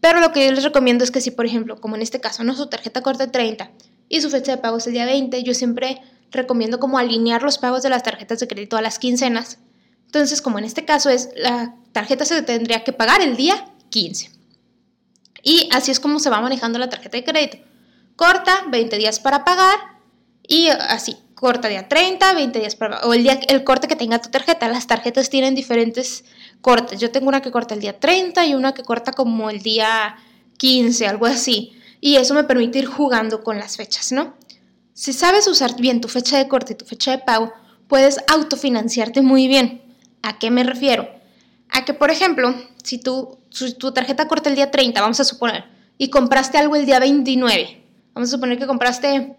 Pero 0.00 0.20
lo 0.20 0.32
que 0.32 0.46
yo 0.46 0.52
les 0.52 0.64
recomiendo 0.64 1.04
es 1.04 1.10
que 1.10 1.20
si, 1.20 1.30
por 1.30 1.46
ejemplo, 1.46 1.80
como 1.80 1.96
en 1.96 2.02
este 2.02 2.20
caso, 2.20 2.44
no 2.44 2.54
su 2.54 2.68
tarjeta 2.68 3.02
corta 3.02 3.30
30 3.30 3.70
y 4.08 4.20
su 4.20 4.30
fecha 4.30 4.52
de 4.52 4.62
pago 4.62 4.78
es 4.78 4.86
el 4.86 4.92
día 4.92 5.06
20, 5.06 5.42
yo 5.42 5.54
siempre 5.54 6.00
recomiendo 6.30 6.78
como 6.78 6.98
alinear 6.98 7.42
los 7.42 7.58
pagos 7.58 7.82
de 7.82 7.90
las 7.90 8.02
tarjetas 8.02 8.38
de 8.38 8.48
crédito 8.48 8.76
a 8.76 8.82
las 8.82 8.98
quincenas. 8.98 9.58
Entonces, 10.06 10.40
como 10.40 10.58
en 10.58 10.64
este 10.64 10.84
caso 10.84 11.10
es, 11.10 11.30
la 11.36 11.74
tarjeta 11.92 12.24
se 12.24 12.42
tendría 12.42 12.84
que 12.84 12.92
pagar 12.92 13.20
el 13.20 13.36
día 13.36 13.66
15. 13.90 14.30
Y 15.42 15.68
así 15.72 15.90
es 15.90 16.00
como 16.00 16.18
se 16.20 16.30
va 16.30 16.40
manejando 16.40 16.78
la 16.78 16.88
tarjeta 16.88 17.16
de 17.16 17.24
crédito. 17.24 17.58
Corta, 18.16 18.64
20 18.70 18.96
días 18.98 19.20
para 19.20 19.44
pagar 19.44 19.78
y 20.46 20.68
así, 20.68 21.16
corta 21.34 21.68
día 21.68 21.88
30, 21.88 22.34
20 22.34 22.58
días 22.58 22.74
para 22.74 23.00
o 23.06 23.14
el 23.14 23.22
día 23.22 23.38
el 23.48 23.62
corte 23.64 23.86
que 23.86 23.96
tenga 23.96 24.20
tu 24.20 24.30
tarjeta. 24.30 24.68
Las 24.68 24.86
tarjetas 24.86 25.30
tienen 25.30 25.54
diferentes 25.54 26.24
cortes. 26.60 27.00
Yo 27.00 27.10
tengo 27.10 27.28
una 27.28 27.40
que 27.40 27.50
corta 27.50 27.74
el 27.74 27.80
día 27.80 27.98
30 27.98 28.46
y 28.46 28.54
una 28.54 28.72
que 28.74 28.82
corta 28.82 29.12
como 29.12 29.50
el 29.50 29.60
día 29.60 30.16
15, 30.58 31.06
algo 31.06 31.26
así. 31.26 31.72
Y 32.00 32.16
eso 32.16 32.34
me 32.34 32.44
permite 32.44 32.78
ir 32.78 32.86
jugando 32.86 33.42
con 33.42 33.58
las 33.58 33.76
fechas, 33.76 34.12
¿no? 34.12 34.34
Si 34.92 35.12
sabes 35.12 35.46
usar 35.46 35.76
bien 35.76 36.00
tu 36.00 36.08
fecha 36.08 36.38
de 36.38 36.48
corte 36.48 36.72
y 36.72 36.76
tu 36.76 36.84
fecha 36.84 37.12
de 37.12 37.18
pago, 37.18 37.52
puedes 37.86 38.18
autofinanciarte 38.28 39.22
muy 39.22 39.48
bien. 39.48 39.82
¿A 40.22 40.38
qué 40.38 40.50
me 40.50 40.64
refiero? 40.64 41.08
A 41.70 41.84
que, 41.84 41.94
por 41.94 42.10
ejemplo, 42.10 42.54
si 42.82 42.98
tu, 42.98 43.38
tu 43.78 43.92
tarjeta 43.92 44.26
corta 44.26 44.50
el 44.50 44.56
día 44.56 44.70
30, 44.70 45.00
vamos 45.00 45.20
a 45.20 45.24
suponer, 45.24 45.64
y 45.98 46.10
compraste 46.10 46.58
algo 46.58 46.76
el 46.76 46.86
día 46.86 46.98
29, 46.98 47.82
vamos 48.14 48.28
a 48.28 48.32
suponer 48.32 48.58
que 48.58 48.66
compraste, 48.66 49.36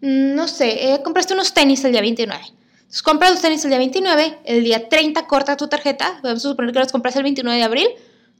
mm, 0.00 0.34
no 0.34 0.46
sé, 0.48 0.92
eh, 0.92 1.02
compraste 1.02 1.34
unos 1.34 1.52
tenis 1.54 1.84
el 1.84 1.92
día 1.92 2.00
29. 2.00 2.44
Entonces 2.92 3.04
compras 3.04 3.30
los 3.30 3.40
tenis 3.40 3.64
el 3.64 3.70
día 3.70 3.78
29, 3.78 4.38
el 4.44 4.64
día 4.64 4.86
30 4.90 5.26
corta 5.26 5.56
tu 5.56 5.66
tarjeta, 5.66 6.20
vamos 6.22 6.44
a 6.44 6.48
suponer 6.50 6.74
que 6.74 6.78
los 6.78 6.92
compraste 6.92 7.20
el 7.20 7.22
29 7.22 7.56
de 7.56 7.64
abril, 7.64 7.88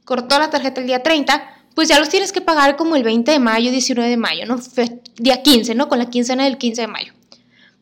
cortó 0.05 0.37
la 0.37 0.51
tarjeta 0.51 0.79
el 0.79 0.85
día 0.85 1.01
30, 1.01 1.43
pues 1.73 1.89
ya 1.89 1.97
los 1.97 2.07
tienes 2.09 2.31
que 2.31 2.39
pagar 2.39 2.75
como 2.75 2.95
el 2.95 3.01
20 3.01 3.31
de 3.31 3.39
mayo, 3.39 3.71
19 3.71 4.07
de 4.07 4.15
mayo, 4.15 4.45
¿no? 4.45 4.59
Día 5.15 5.41
15, 5.41 5.73
¿no? 5.73 5.89
Con 5.89 5.97
la 5.97 6.11
quincena 6.11 6.43
del 6.43 6.59
15 6.59 6.81
de 6.81 6.87
mayo. 6.87 7.13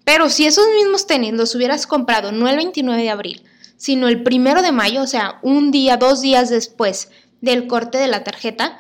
Pero 0.06 0.30
si 0.30 0.46
esos 0.46 0.66
mismos 0.78 1.08
tenis 1.08 1.34
los 1.34 1.54
hubieras 1.56 1.86
comprado 1.86 2.32
no 2.32 2.48
el 2.48 2.56
29 2.56 3.02
de 3.02 3.10
abril, 3.10 3.44
sino 3.76 4.08
el 4.08 4.24
1 4.26 4.62
de 4.62 4.72
mayo, 4.72 5.02
o 5.02 5.08
sea, 5.08 5.40
un 5.42 5.72
día, 5.72 5.98
dos 5.98 6.22
días 6.22 6.50
después 6.50 7.10
del 7.42 7.68
corte 7.68 7.98
de 7.98 8.08
la 8.08 8.24
tarjeta, 8.24 8.80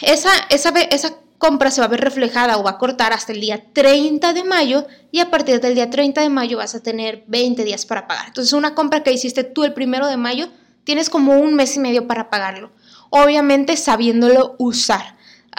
esa, 0.00 0.30
esa, 0.48 0.70
esa 0.70 1.14
compra 1.38 1.70
se 1.70 1.80
va 1.80 1.86
a 1.86 1.90
ver 1.90 2.00
reflejada 2.00 2.58
o 2.58 2.62
va 2.62 2.70
a 2.70 2.78
cortar 2.78 3.12
hasta 3.12 3.32
el 3.32 3.40
día 3.40 3.62
30 3.72 4.32
de 4.32 4.44
mayo 4.44 4.86
y 5.10 5.20
a 5.20 5.30
partir 5.30 5.60
del 5.60 5.74
día 5.74 5.90
30 5.90 6.20
de 6.20 6.28
mayo 6.28 6.58
vas 6.58 6.74
a 6.74 6.82
tener 6.82 7.24
20 7.26 7.64
días 7.64 7.86
para 7.86 8.06
pagar. 8.06 8.28
Entonces 8.28 8.52
una 8.52 8.74
compra 8.74 9.02
que 9.02 9.12
hiciste 9.12 9.44
tú 9.44 9.64
el 9.64 9.74
1 9.76 10.08
de 10.08 10.16
mayo, 10.16 10.48
tienes 10.84 11.10
como 11.10 11.38
un 11.38 11.54
mes 11.54 11.76
y 11.76 11.80
medio 11.80 12.06
para 12.06 12.30
pagarlo 12.30 12.70
obviamente 13.16 13.76
sabiéndolo 13.76 14.56
usar, 14.58 15.16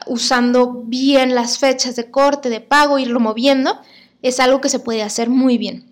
usando 0.07 0.83
bien 0.85 1.35
las 1.35 1.57
fechas 1.57 1.95
de 1.95 2.11
corte, 2.11 2.49
de 2.49 2.59
pago, 2.59 2.99
irlo 2.99 3.21
moviendo, 3.21 3.79
es 4.21 4.41
algo 4.41 4.59
que 4.59 4.67
se 4.67 4.79
puede 4.79 5.03
hacer 5.03 5.29
muy 5.29 5.57
bien. 5.57 5.85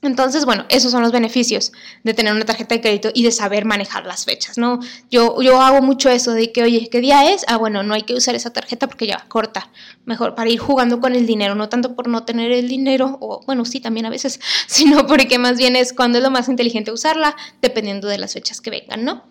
Entonces, 0.00 0.44
bueno, 0.44 0.64
esos 0.68 0.92
son 0.92 1.02
los 1.02 1.10
beneficios 1.10 1.72
de 2.04 2.14
tener 2.14 2.32
una 2.32 2.44
tarjeta 2.44 2.76
de 2.76 2.80
crédito 2.80 3.10
y 3.12 3.24
de 3.24 3.32
saber 3.32 3.64
manejar 3.64 4.06
las 4.06 4.24
fechas, 4.24 4.56
¿no? 4.56 4.78
Yo, 5.10 5.42
yo 5.42 5.60
hago 5.60 5.82
mucho 5.82 6.08
eso 6.08 6.32
de 6.32 6.52
que, 6.52 6.62
oye, 6.62 6.88
¿qué 6.88 7.00
día 7.00 7.32
es? 7.32 7.44
Ah, 7.48 7.56
bueno, 7.56 7.82
no 7.82 7.94
hay 7.94 8.02
que 8.02 8.14
usar 8.14 8.36
esa 8.36 8.52
tarjeta 8.52 8.86
porque 8.86 9.08
ya 9.08 9.16
va 9.16 9.24
corta. 9.26 9.70
Mejor 10.04 10.36
para 10.36 10.50
ir 10.50 10.60
jugando 10.60 11.00
con 11.00 11.16
el 11.16 11.26
dinero, 11.26 11.56
no 11.56 11.68
tanto 11.68 11.96
por 11.96 12.06
no 12.06 12.24
tener 12.24 12.52
el 12.52 12.68
dinero, 12.68 13.18
o 13.20 13.42
bueno, 13.44 13.64
sí, 13.64 13.80
también 13.80 14.06
a 14.06 14.10
veces, 14.10 14.38
sino 14.68 15.04
porque 15.08 15.38
más 15.38 15.56
bien 15.58 15.74
es 15.74 15.92
cuando 15.92 16.18
es 16.18 16.24
lo 16.24 16.30
más 16.30 16.48
inteligente 16.48 16.92
usarla, 16.92 17.34
dependiendo 17.60 18.06
de 18.06 18.18
las 18.18 18.34
fechas 18.34 18.60
que 18.60 18.70
vengan, 18.70 19.04
¿no? 19.04 19.24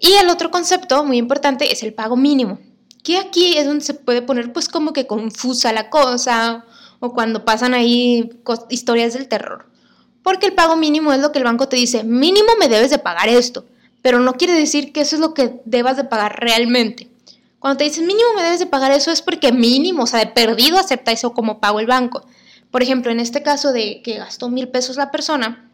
Y 0.00 0.14
el 0.14 0.30
otro 0.30 0.50
concepto 0.50 1.04
muy 1.04 1.18
importante 1.18 1.70
es 1.70 1.82
el 1.82 1.92
pago 1.92 2.16
mínimo, 2.16 2.58
que 3.04 3.18
aquí 3.18 3.58
es 3.58 3.66
donde 3.66 3.84
se 3.84 3.92
puede 3.92 4.22
poner 4.22 4.54
pues 4.54 4.68
como 4.68 4.94
que 4.94 5.06
confusa 5.06 5.72
la 5.72 5.90
cosa 5.90 6.64
o 6.98 7.12
cuando 7.12 7.44
pasan 7.44 7.74
ahí 7.74 8.30
historias 8.70 9.12
del 9.12 9.28
terror. 9.28 9.71
Porque 10.22 10.46
el 10.46 10.54
pago 10.54 10.76
mínimo 10.76 11.12
es 11.12 11.20
lo 11.20 11.32
que 11.32 11.38
el 11.38 11.44
banco 11.44 11.68
te 11.68 11.76
dice, 11.76 12.04
mínimo 12.04 12.48
me 12.58 12.68
debes 12.68 12.90
de 12.90 12.98
pagar 12.98 13.28
esto, 13.28 13.64
pero 14.02 14.20
no 14.20 14.34
quiere 14.34 14.52
decir 14.52 14.92
que 14.92 15.00
eso 15.00 15.16
es 15.16 15.20
lo 15.20 15.34
que 15.34 15.60
debas 15.64 15.96
de 15.96 16.04
pagar 16.04 16.40
realmente. 16.40 17.08
Cuando 17.58 17.78
te 17.78 17.84
dicen 17.84 18.06
mínimo 18.06 18.28
me 18.34 18.42
debes 18.42 18.58
de 18.58 18.66
pagar 18.66 18.92
eso 18.92 19.10
es 19.10 19.22
porque 19.22 19.52
mínimo, 19.52 20.04
o 20.04 20.06
sea, 20.06 20.20
de 20.20 20.26
perdido 20.26 20.78
acepta 20.78 21.12
eso 21.12 21.32
como 21.32 21.60
pago 21.60 21.80
el 21.80 21.86
banco. 21.86 22.24
Por 22.70 22.82
ejemplo, 22.82 23.12
en 23.12 23.20
este 23.20 23.42
caso 23.42 23.72
de 23.72 24.00
que 24.02 24.18
gastó 24.18 24.48
mil 24.48 24.68
pesos 24.68 24.96
la 24.96 25.10
persona, 25.10 25.68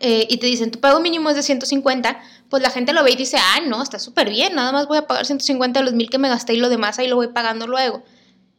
eh, 0.00 0.26
y 0.30 0.36
te 0.36 0.46
dicen 0.46 0.70
tu 0.70 0.78
pago 0.78 1.00
mínimo 1.00 1.28
es 1.30 1.36
de 1.36 1.42
150, 1.42 2.20
pues 2.48 2.62
la 2.62 2.70
gente 2.70 2.92
lo 2.92 3.02
ve 3.02 3.12
y 3.12 3.16
dice, 3.16 3.36
ah, 3.36 3.60
no, 3.66 3.82
está 3.82 3.98
súper 3.98 4.30
bien, 4.30 4.54
nada 4.54 4.70
más 4.70 4.86
voy 4.86 4.98
a 4.98 5.06
pagar 5.06 5.26
150 5.26 5.80
de 5.80 5.84
los 5.84 5.94
mil 5.94 6.08
que 6.08 6.18
me 6.18 6.28
gasté 6.28 6.54
y 6.54 6.58
lo 6.58 6.68
demás 6.68 6.98
ahí 6.98 7.08
lo 7.08 7.16
voy 7.16 7.28
pagando 7.28 7.66
luego. 7.66 8.04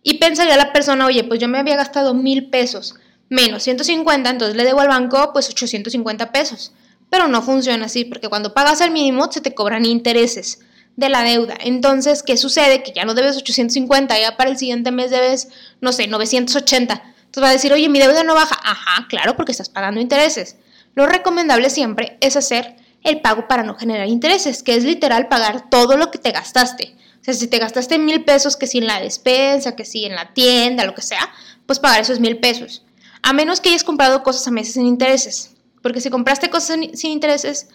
Y 0.04 0.16
pensaría 0.18 0.58
la 0.58 0.74
persona, 0.74 1.06
oye, 1.06 1.24
pues 1.24 1.40
yo 1.40 1.48
me 1.48 1.58
había 1.58 1.76
gastado 1.76 2.14
mil 2.14 2.50
pesos 2.50 2.96
menos 3.30 3.64
150, 3.64 4.30
entonces 4.30 4.56
le 4.56 4.66
debo 4.66 4.82
al 4.82 4.88
banco 4.88 5.32
pues 5.34 5.50
850 5.50 6.32
pesos. 6.32 6.74
Pero 7.10 7.28
no 7.28 7.42
funciona 7.42 7.86
así, 7.86 8.06
porque 8.06 8.30
cuando 8.30 8.54
pagas 8.54 8.82
el 8.82 8.92
mínimo 8.92 9.32
se 9.32 9.42
te 9.42 9.54
cobran 9.54 9.86
intereses 9.86 10.60
de 10.96 11.10
la 11.10 11.24
deuda. 11.24 11.56
Entonces, 11.62 12.24
¿qué 12.24 12.38
sucede? 12.38 12.84
Que 12.84 12.92
ya 12.92 13.06
no 13.06 13.14
debes 13.14 13.38
850, 13.38 14.20
ya 14.20 14.38
para 14.38 14.50
el 14.50 14.58
siguiente 14.58 14.92
mes 14.92 15.10
debes, 15.10 15.48
no 15.82 15.94
sé, 15.94 16.08
980. 16.08 16.94
Entonces 16.94 17.44
va 17.44 17.50
a 17.50 17.54
decir, 17.54 17.72
oye, 17.72 17.90
mi 17.90 18.00
deuda 18.00 18.24
no 18.24 18.36
baja. 18.36 18.60
Ajá, 18.64 19.08
claro, 19.08 19.36
porque 19.36 19.52
estás 19.52 19.70
pagando 19.70 20.02
intereses. 20.02 20.58
Lo 20.96 21.06
recomendable 21.08 21.70
siempre 21.70 22.18
es 22.22 22.36
hacer 22.36 22.76
el 23.04 23.22
pago 23.22 23.48
para 23.48 23.64
no 23.64 23.76
generar 23.76 24.08
intereses, 24.08 24.62
que 24.62 24.76
es 24.76 24.84
literal 24.84 25.30
pagar 25.30 25.70
todo 25.70 25.96
lo 25.96 26.12
que 26.12 26.18
te 26.18 26.32
gastaste. 26.32 26.96
O 27.22 27.24
sea, 27.24 27.34
si 27.34 27.48
te 27.48 27.60
gastaste 27.60 27.98
mil 27.98 28.26
pesos, 28.26 28.58
que 28.58 28.68
si 28.68 28.80
en 28.80 28.88
la 28.88 29.00
despensa, 29.00 29.76
que 29.76 29.86
si 29.86 30.06
en 30.06 30.16
la 30.16 30.34
tienda, 30.34 30.86
lo 30.86 30.96
que 30.96 31.02
sea, 31.02 31.32
pues 31.66 31.80
pagar 31.80 32.02
esos 32.02 32.20
mil 32.20 32.40
pesos. 32.40 32.84
A 33.22 33.34
menos 33.34 33.62
que 33.62 33.70
hayas 33.70 33.84
comprado 33.84 34.24
cosas 34.24 34.48
a 34.48 34.52
meses 34.52 34.74
sin 34.74 34.86
intereses. 34.86 35.52
Porque 35.82 36.02
si 36.02 36.10
compraste 36.10 36.50
cosas 36.50 36.80
sin 36.94 37.12
intereses, 37.12 37.68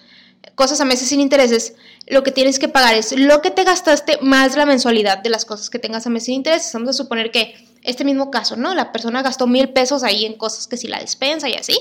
cosas 0.55 0.81
a 0.81 0.85
meses 0.85 1.09
sin 1.09 1.21
intereses, 1.21 1.75
lo 2.07 2.23
que 2.23 2.31
tienes 2.31 2.59
que 2.59 2.69
pagar 2.69 2.95
es 2.95 3.13
lo 3.13 3.41
que 3.41 3.51
te 3.51 3.65
gastaste 3.65 4.19
más 4.21 4.57
la 4.57 4.67
mensualidad 4.67 5.19
de 5.19 5.31
las 5.31 5.45
cosas 5.45 5.71
que 5.71 5.79
tengas 5.79 6.07
a 6.07 6.11
meses 6.11 6.27
sin 6.27 6.35
intereses. 6.35 6.73
Vamos 6.73 6.91
a 6.91 6.93
suponer 6.93 7.31
que 7.31 7.55
este 7.83 8.05
mismo 8.05 8.31
caso, 8.31 8.57
¿no? 8.57 8.75
La 8.75 8.93
persona 8.93 9.23
gastó 9.23 9.47
mil 9.47 9.71
pesos 9.71 10.03
ahí 10.03 10.25
en 10.25 10.35
cosas 10.35 10.67
que 10.67 10.77
si 10.77 10.89
la 10.89 11.01
despensa 11.01 11.49
y 11.49 11.55
así. 11.55 11.79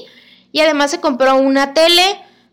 Y 0.51 0.60
además 0.60 0.91
se 0.91 1.00
compró 1.00 1.36
una 1.36 1.74
tele 1.74 2.03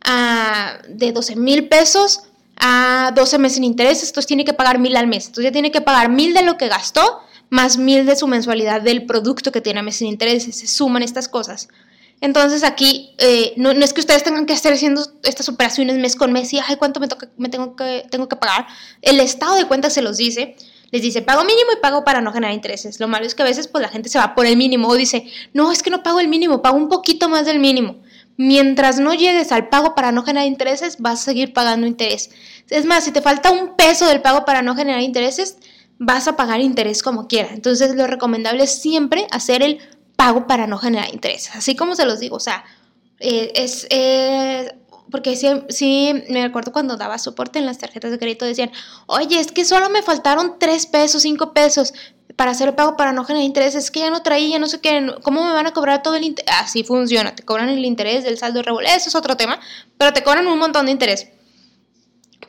ah, 0.05 0.79
de 0.89 1.13
12 1.13 1.37
mil 1.37 1.69
pesos 1.69 2.23
a 2.57 3.13
12 3.15 3.39
meses 3.39 3.55
sin 3.57 3.65
intereses, 3.65 4.09
entonces 4.09 4.27
tiene 4.27 4.45
que 4.45 4.53
pagar 4.53 4.79
mil 4.79 4.97
al 4.97 5.07
mes. 5.07 5.27
Entonces 5.27 5.45
ya 5.45 5.53
tiene 5.53 5.71
que 5.71 5.81
pagar 5.81 6.11
mil 6.11 6.35
de 6.35 6.43
lo 6.43 6.57
que 6.57 6.69
gastó 6.69 7.21
más 7.51 7.77
mil 7.77 8.07
de 8.07 8.17
su 8.17 8.27
mensualidad 8.27 8.81
del 8.81 9.05
producto 9.05 9.53
que 9.53 9.61
tiene 9.61 9.81
a 9.81 9.83
meses 9.83 9.99
sin 9.99 10.09
intereses. 10.09 10.57
Se 10.57 10.67
suman 10.67 11.03
estas 11.03 11.29
cosas. 11.29 11.69
Entonces 12.21 12.65
aquí 12.65 13.15
eh, 13.19 13.55
no, 13.57 13.71
es 13.71 13.93
que 13.93 14.01
ustedes 14.01 14.23
tengan 14.23 14.47
que 14.47 14.53
estar 14.53 14.73
haciendo 14.73 15.03
estas 15.23 15.49
operaciones 15.49 15.97
mes 15.97 16.17
con 16.17 16.33
mes 16.33 16.53
y, 16.53 16.59
ay, 16.59 16.77
¿cuánto 16.77 17.01
me, 17.01 17.09
toca, 17.09 17.29
me 17.39 17.49
tengo, 17.49 17.77
que, 17.77 18.07
tengo 18.11 18.29
que 18.29 18.37
pagar? 18.37 18.67
El 19.03 19.21
estado 19.21 19.57
de 19.57 19.67
cuentas 19.67 19.93
se 19.95 20.03
los 20.03 20.17
dice. 20.17 20.57
Les 20.93 21.03
dice, 21.03 21.23
pago 21.23 21.45
mínimo 21.45 21.71
y 21.73 21.81
pago 21.81 22.05
para 22.05 22.21
no 22.21 22.33
generar 22.33 22.53
intereses. 22.53 22.99
Lo 22.99 23.07
malo 23.07 23.25
es 23.25 23.37
que 23.37 23.43
a 23.43 23.45
veces 23.45 23.69
pues 23.69 23.81
la 23.81 23.89
gente 23.89 24.09
se 24.09 24.19
va 24.19 24.35
por 24.35 24.47
el 24.47 24.57
mínimo 24.57 24.89
o 24.89 24.97
dice, 24.97 25.25
no, 25.55 25.71
es 25.71 25.85
que 25.85 25.91
no 25.91 26.03
pago 26.03 26.19
el 26.19 26.27
mínimo, 26.27 26.63
pago 26.63 26.77
un 26.77 26.89
poquito 26.89 27.29
más 27.29 27.47
del 27.47 27.61
mínimo. 27.61 28.03
Mientras 28.37 28.99
no 28.99 29.15
llegues 29.15 29.53
al 29.53 29.69
pago 29.69 29.95
para 29.95 30.11
no 30.11 30.25
generar 30.25 30.49
intereses, 30.49 30.97
vas 30.99 31.21
a 31.21 31.25
seguir 31.27 31.53
pagando 31.53 31.87
interés. 31.87 32.31
Es 32.71 32.87
más, 32.87 33.05
si 33.05 33.13
te 33.13 33.23
falta 33.23 33.53
un 33.53 33.77
peso 33.77 34.07
del 34.07 34.21
pago 34.21 34.45
para 34.45 34.63
no 34.63 34.75
generar 34.75 35.03
intereses, 35.03 35.59
vas 36.01 36.27
a 36.27 36.35
pagar 36.35 36.61
interés 36.61 37.03
como 37.03 37.29
quiera. 37.29 37.51
Entonces, 37.53 37.95
lo 37.95 38.07
recomendable 38.07 38.65
es 38.65 38.81
siempre 38.81 39.27
hacer 39.31 39.63
el 39.63 39.79
pago 40.17 40.47
para 40.47 40.67
no 40.67 40.79
generar 40.79 41.13
intereses. 41.13 41.55
Así 41.55 41.77
como 41.77 41.95
se 41.95 42.07
los 42.07 42.19
digo, 42.19 42.37
o 42.37 42.41
sea, 42.41 42.65
eh, 43.21 43.53
es, 43.55 43.87
eh, 43.91 44.75
porque 45.11 45.37
sí, 45.37 45.49
sí, 45.69 46.25
me 46.31 46.43
acuerdo 46.43 46.73
cuando 46.73 46.97
daba 46.97 47.19
soporte 47.19 47.59
en 47.59 47.67
las 47.67 47.77
tarjetas 47.77 48.11
de 48.11 48.19
crédito, 48.19 48.47
decían, 48.47 48.71
oye, 49.07 49.39
es 49.39 49.53
que 49.53 49.67
solo 49.67 49.91
me 49.91 50.03
faltaron 50.03 50.59
3 50.59 50.87
pesos, 50.87 51.21
5 51.21 51.53
pesos 51.53 51.93
para 52.35 52.53
hacer 52.53 52.69
el 52.69 52.75
pago 52.75 52.97
para 52.97 53.13
no 53.13 53.25
generar 53.25 53.45
intereses, 53.45 53.85
es 53.85 53.91
que 53.91 54.01
ya 54.01 54.09
no 54.09 54.23
traía, 54.23 54.59
no 54.59 54.69
sé 54.69 54.81
qué, 54.81 55.15
¿cómo 55.23 55.45
me 55.45 55.53
van 55.53 55.67
a 55.67 55.73
cobrar 55.73 56.03
todo 56.03 56.17
el 56.17 56.25
interés? 56.25 56.55
Así 56.59 56.83
funciona, 56.83 57.35
te 57.35 57.43
cobran 57.43 57.69
el 57.69 57.85
interés 57.85 58.25
del 58.25 58.39
saldo 58.39 58.61
de 58.61 58.63
revolver, 58.63 58.97
eso 58.97 59.11
es 59.11 59.15
otro 59.15 59.37
tema, 59.37 59.61
pero 59.99 60.15
te 60.15 60.23
cobran 60.23 60.47
un 60.47 60.59
montón 60.59 60.87
de 60.87 60.93
interés 60.93 61.29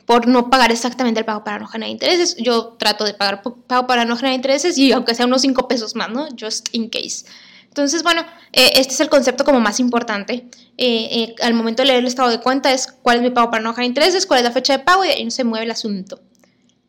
por 0.06 0.26
no 0.26 0.50
pagar 0.50 0.72
exactamente 0.72 1.20
el 1.20 1.26
pago 1.26 1.44
para 1.44 1.58
no 1.58 1.66
generar 1.66 1.90
intereses. 1.90 2.36
Yo 2.36 2.76
trato 2.78 3.04
de 3.04 3.14
pagar 3.14 3.42
pago 3.42 3.86
para 3.86 4.04
no 4.04 4.16
generar 4.16 4.36
intereses 4.36 4.78
y 4.78 4.92
aunque 4.92 5.14
sea 5.14 5.26
unos 5.26 5.42
5 5.42 5.68
pesos 5.68 5.94
más, 5.94 6.10
¿no? 6.10 6.28
Just 6.38 6.68
in 6.72 6.88
case. 6.88 7.24
Entonces, 7.72 8.02
bueno, 8.02 8.22
eh, 8.52 8.72
este 8.74 8.92
es 8.92 9.00
el 9.00 9.08
concepto 9.08 9.44
como 9.44 9.58
más 9.58 9.80
importante. 9.80 10.46
Eh, 10.76 11.08
eh, 11.10 11.34
al 11.40 11.54
momento 11.54 11.82
de 11.82 11.86
leer 11.86 12.00
el 12.00 12.06
estado 12.06 12.28
de 12.28 12.38
cuenta 12.38 12.70
es 12.70 12.86
cuál 12.86 13.16
es 13.16 13.22
mi 13.22 13.30
pago 13.30 13.50
para 13.50 13.62
no 13.62 13.72
generar 13.72 13.88
intereses, 13.88 14.26
cuál 14.26 14.40
es 14.40 14.44
la 14.44 14.52
fecha 14.52 14.76
de 14.76 14.84
pago 14.84 15.06
y 15.06 15.08
ahí 15.08 15.24
no 15.24 15.30
se 15.30 15.42
mueve 15.44 15.64
el 15.64 15.70
asunto. 15.70 16.20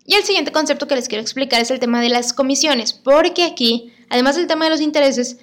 Y 0.06 0.16
el 0.16 0.24
siguiente 0.24 0.52
concepto 0.52 0.86
que 0.86 0.96
les 0.96 1.08
quiero 1.08 1.22
explicar 1.22 1.62
es 1.62 1.72
el 1.72 1.80
tema 1.80 2.02
de 2.02 2.10
las 2.10 2.34
comisiones, 2.34 2.92
porque 2.92 3.46
aquí, 3.46 3.94
además 4.10 4.36
del 4.36 4.48
tema 4.48 4.66
de 4.66 4.72
los 4.72 4.82
intereses, 4.82 5.38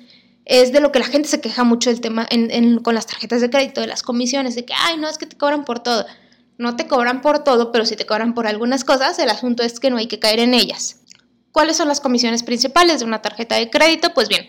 es 0.45 0.73
de 0.73 0.81
lo 0.81 0.93
que 0.93 0.99
la 0.99 1.07
gente 1.07 1.27
se 1.27 1.41
queja 1.41 1.65
mucho 1.65 1.89
del 1.89 2.03
tema 2.03 2.29
con 2.83 2.95
las 2.95 3.07
tarjetas 3.07 3.41
de 3.41 3.49
crédito, 3.49 3.81
de 3.81 3.87
las 3.87 4.03
comisiones, 4.03 4.55
de 4.57 4.67
que, 4.67 4.75
ay, 4.77 4.99
no, 4.99 5.09
es 5.09 5.17
que 5.17 5.25
te 5.25 5.39
cobran 5.39 5.65
por 5.65 5.79
todo. 5.83 6.05
No 6.61 6.77
te 6.77 6.87
cobran 6.87 7.23
por 7.23 7.43
todo, 7.43 7.73
pero 7.73 7.87
si 7.87 7.97
te 7.97 8.05
cobran 8.05 8.35
por 8.35 8.47
algunas 8.47 8.85
cosas, 8.85 9.19
el 9.19 9.31
asunto 9.31 9.63
es 9.63 9.81
que 9.81 9.89
no 9.89 9.97
hay 9.97 10.09
que 10.09 10.19
caer 10.19 10.41
en 10.41 10.53
ellas. 10.53 10.99
¿Cuáles 11.53 11.79
son 11.79 11.89
las 11.89 12.03
comisiones 12.03 12.43
principales 12.43 13.01
de 13.01 13.07
una 13.07 13.23
tarjeta 13.23 13.55
de 13.55 13.71
crédito? 13.71 14.13
Pues 14.13 14.29
bien, 14.29 14.47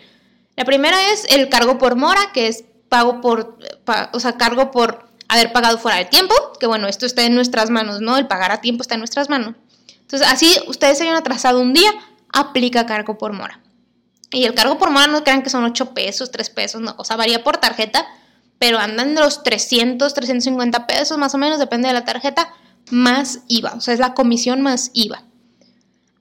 la 0.54 0.66
primera 0.66 1.10
es 1.10 1.24
el 1.30 1.48
cargo 1.48 1.78
por 1.78 1.96
mora, 1.96 2.20
que 2.34 2.48
es 2.48 2.64
pago 2.90 3.22
por, 3.22 3.56
o 4.12 4.20
sea, 4.20 4.36
cargo 4.36 4.70
por 4.70 5.08
haber 5.26 5.54
pagado 5.54 5.78
fuera 5.78 5.96
de 5.96 6.04
tiempo, 6.04 6.34
que 6.60 6.66
bueno, 6.66 6.86
esto 6.86 7.06
está 7.06 7.24
en 7.24 7.34
nuestras 7.34 7.70
manos, 7.70 8.02
¿no? 8.02 8.18
El 8.18 8.26
pagar 8.26 8.52
a 8.52 8.60
tiempo 8.60 8.82
está 8.82 8.96
en 8.96 9.00
nuestras 9.00 9.30
manos. 9.30 9.54
Entonces, 10.02 10.28
así 10.28 10.54
ustedes 10.66 10.98
se 10.98 11.04
hayan 11.04 11.16
atrasado 11.16 11.60
un 11.60 11.72
día, 11.72 11.90
aplica 12.30 12.84
cargo 12.84 13.16
por 13.16 13.32
mora. 13.32 13.58
Y 14.30 14.44
el 14.44 14.52
cargo 14.52 14.76
por 14.76 14.90
mora 14.90 15.06
no 15.06 15.24
crean 15.24 15.42
que 15.42 15.48
son 15.48 15.64
8 15.64 15.94
pesos, 15.94 16.30
3 16.30 16.50
pesos, 16.50 16.82
no, 16.82 16.94
o 16.98 17.04
sea, 17.06 17.16
varía 17.16 17.42
por 17.42 17.56
tarjeta, 17.56 18.06
pero 18.62 18.78
andan 18.78 19.16
de 19.16 19.20
los 19.20 19.42
300, 19.42 20.14
350 20.14 20.86
pesos 20.86 21.18
más 21.18 21.34
o 21.34 21.38
menos, 21.38 21.58
depende 21.58 21.88
de 21.88 21.94
la 21.94 22.04
tarjeta, 22.04 22.54
más 22.92 23.40
IVA, 23.48 23.74
o 23.74 23.80
sea, 23.80 23.92
es 23.92 23.98
la 23.98 24.14
comisión 24.14 24.62
más 24.62 24.92
IVA. 24.94 25.24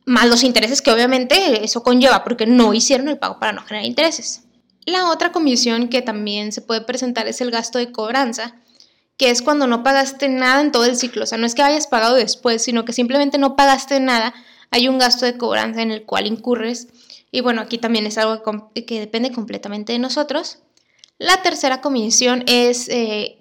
más 0.06 0.26
los 0.26 0.44
intereses 0.44 0.82
que 0.82 0.92
obviamente 0.92 1.64
eso 1.64 1.84
conlleva 1.84 2.24
porque 2.24 2.48
no 2.48 2.74
hicieron 2.74 3.10
el 3.10 3.20
pago 3.20 3.38
para 3.38 3.52
no 3.52 3.62
generar 3.62 3.86
intereses. 3.86 4.42
La 4.88 5.12
otra 5.12 5.32
comisión 5.32 5.88
que 5.88 6.02
también 6.02 6.52
se 6.52 6.64
puede 6.64 6.82
presentar 6.82 7.28
es 7.28 7.42
el 7.42 7.52
gasto 7.52 7.78
de 7.78 7.92
cobranza, 7.92 8.56
que 9.18 9.30
es 9.30 9.44
cuando 9.44 9.68
no 9.68 9.84
pagaste 9.84 10.28
nada 10.28 10.62
en 10.62 10.72
todo 10.72 10.86
el 10.86 10.96
ciclo. 10.96 11.26
O 11.26 11.28
sea, 11.28 11.38
no 11.38 11.46
es 11.46 11.54
que 11.54 11.62
hayas 11.62 11.86
pagado 11.86 12.16
después, 12.16 12.64
sino 12.64 12.86
que 12.86 12.94
simplemente 12.94 13.38
no 13.38 13.56
pagaste 13.56 14.00
nada. 14.00 14.34
Hay 14.72 14.88
un 14.88 14.98
gasto 14.98 15.28
de 15.28 15.38
cobranza 15.38 15.84
en 15.84 15.92
el 15.92 16.06
cual 16.08 16.26
incurres. 16.26 16.88
Y 17.32 17.42
bueno, 17.42 17.62
aquí 17.62 17.78
también 17.78 18.08
es 18.08 18.18
algo 18.18 18.42
que 18.74 19.00
depende 19.00 19.32
completamente 19.32 19.94
de 19.94 20.00
nosotros. 20.00 20.58
La 21.22 21.44
tercera 21.44 21.82
comisión 21.82 22.44
es 22.48 22.90
eh, 22.90 23.38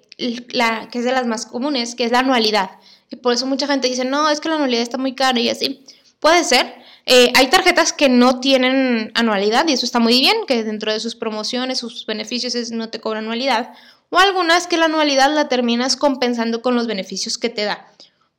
la 0.49 0.87
que 0.91 0.99
es 0.99 1.03
de 1.03 1.11
las 1.11 1.25
más 1.25 1.47
comunes, 1.47 1.95
que 1.95 2.03
es 2.03 2.11
la 2.11 2.19
anualidad. 2.19 2.69
Y 3.09 3.15
por 3.15 3.33
eso 3.33 3.47
mucha 3.47 3.65
gente 3.65 3.87
dice, 3.87 4.05
no, 4.05 4.29
es 4.29 4.39
que 4.39 4.49
la 4.49 4.55
anualidad 4.55 4.83
está 4.83 4.99
muy 4.99 5.15
cara 5.15 5.39
y 5.39 5.49
así. 5.49 5.83
Puede 6.19 6.43
ser. 6.43 6.75
Eh, 7.07 7.33
hay 7.33 7.47
tarjetas 7.49 7.91
que 7.91 8.07
no 8.07 8.39
tienen 8.39 9.11
anualidad 9.15 9.67
y 9.67 9.73
eso 9.73 9.87
está 9.87 9.97
muy 9.97 10.19
bien, 10.19 10.45
que 10.47 10.63
dentro 10.63 10.93
de 10.93 10.99
sus 10.99 11.15
promociones, 11.15 11.79
sus 11.79 12.05
beneficios 12.05 12.69
no 12.69 12.89
te 12.89 13.01
cobra 13.01 13.17
anualidad. 13.17 13.73
O 14.11 14.19
algunas 14.19 14.67
que 14.67 14.77
la 14.77 14.85
anualidad 14.85 15.33
la 15.33 15.47
terminas 15.47 15.95
compensando 15.95 16.61
con 16.61 16.75
los 16.75 16.85
beneficios 16.85 17.39
que 17.39 17.49
te 17.49 17.63
da. 17.63 17.87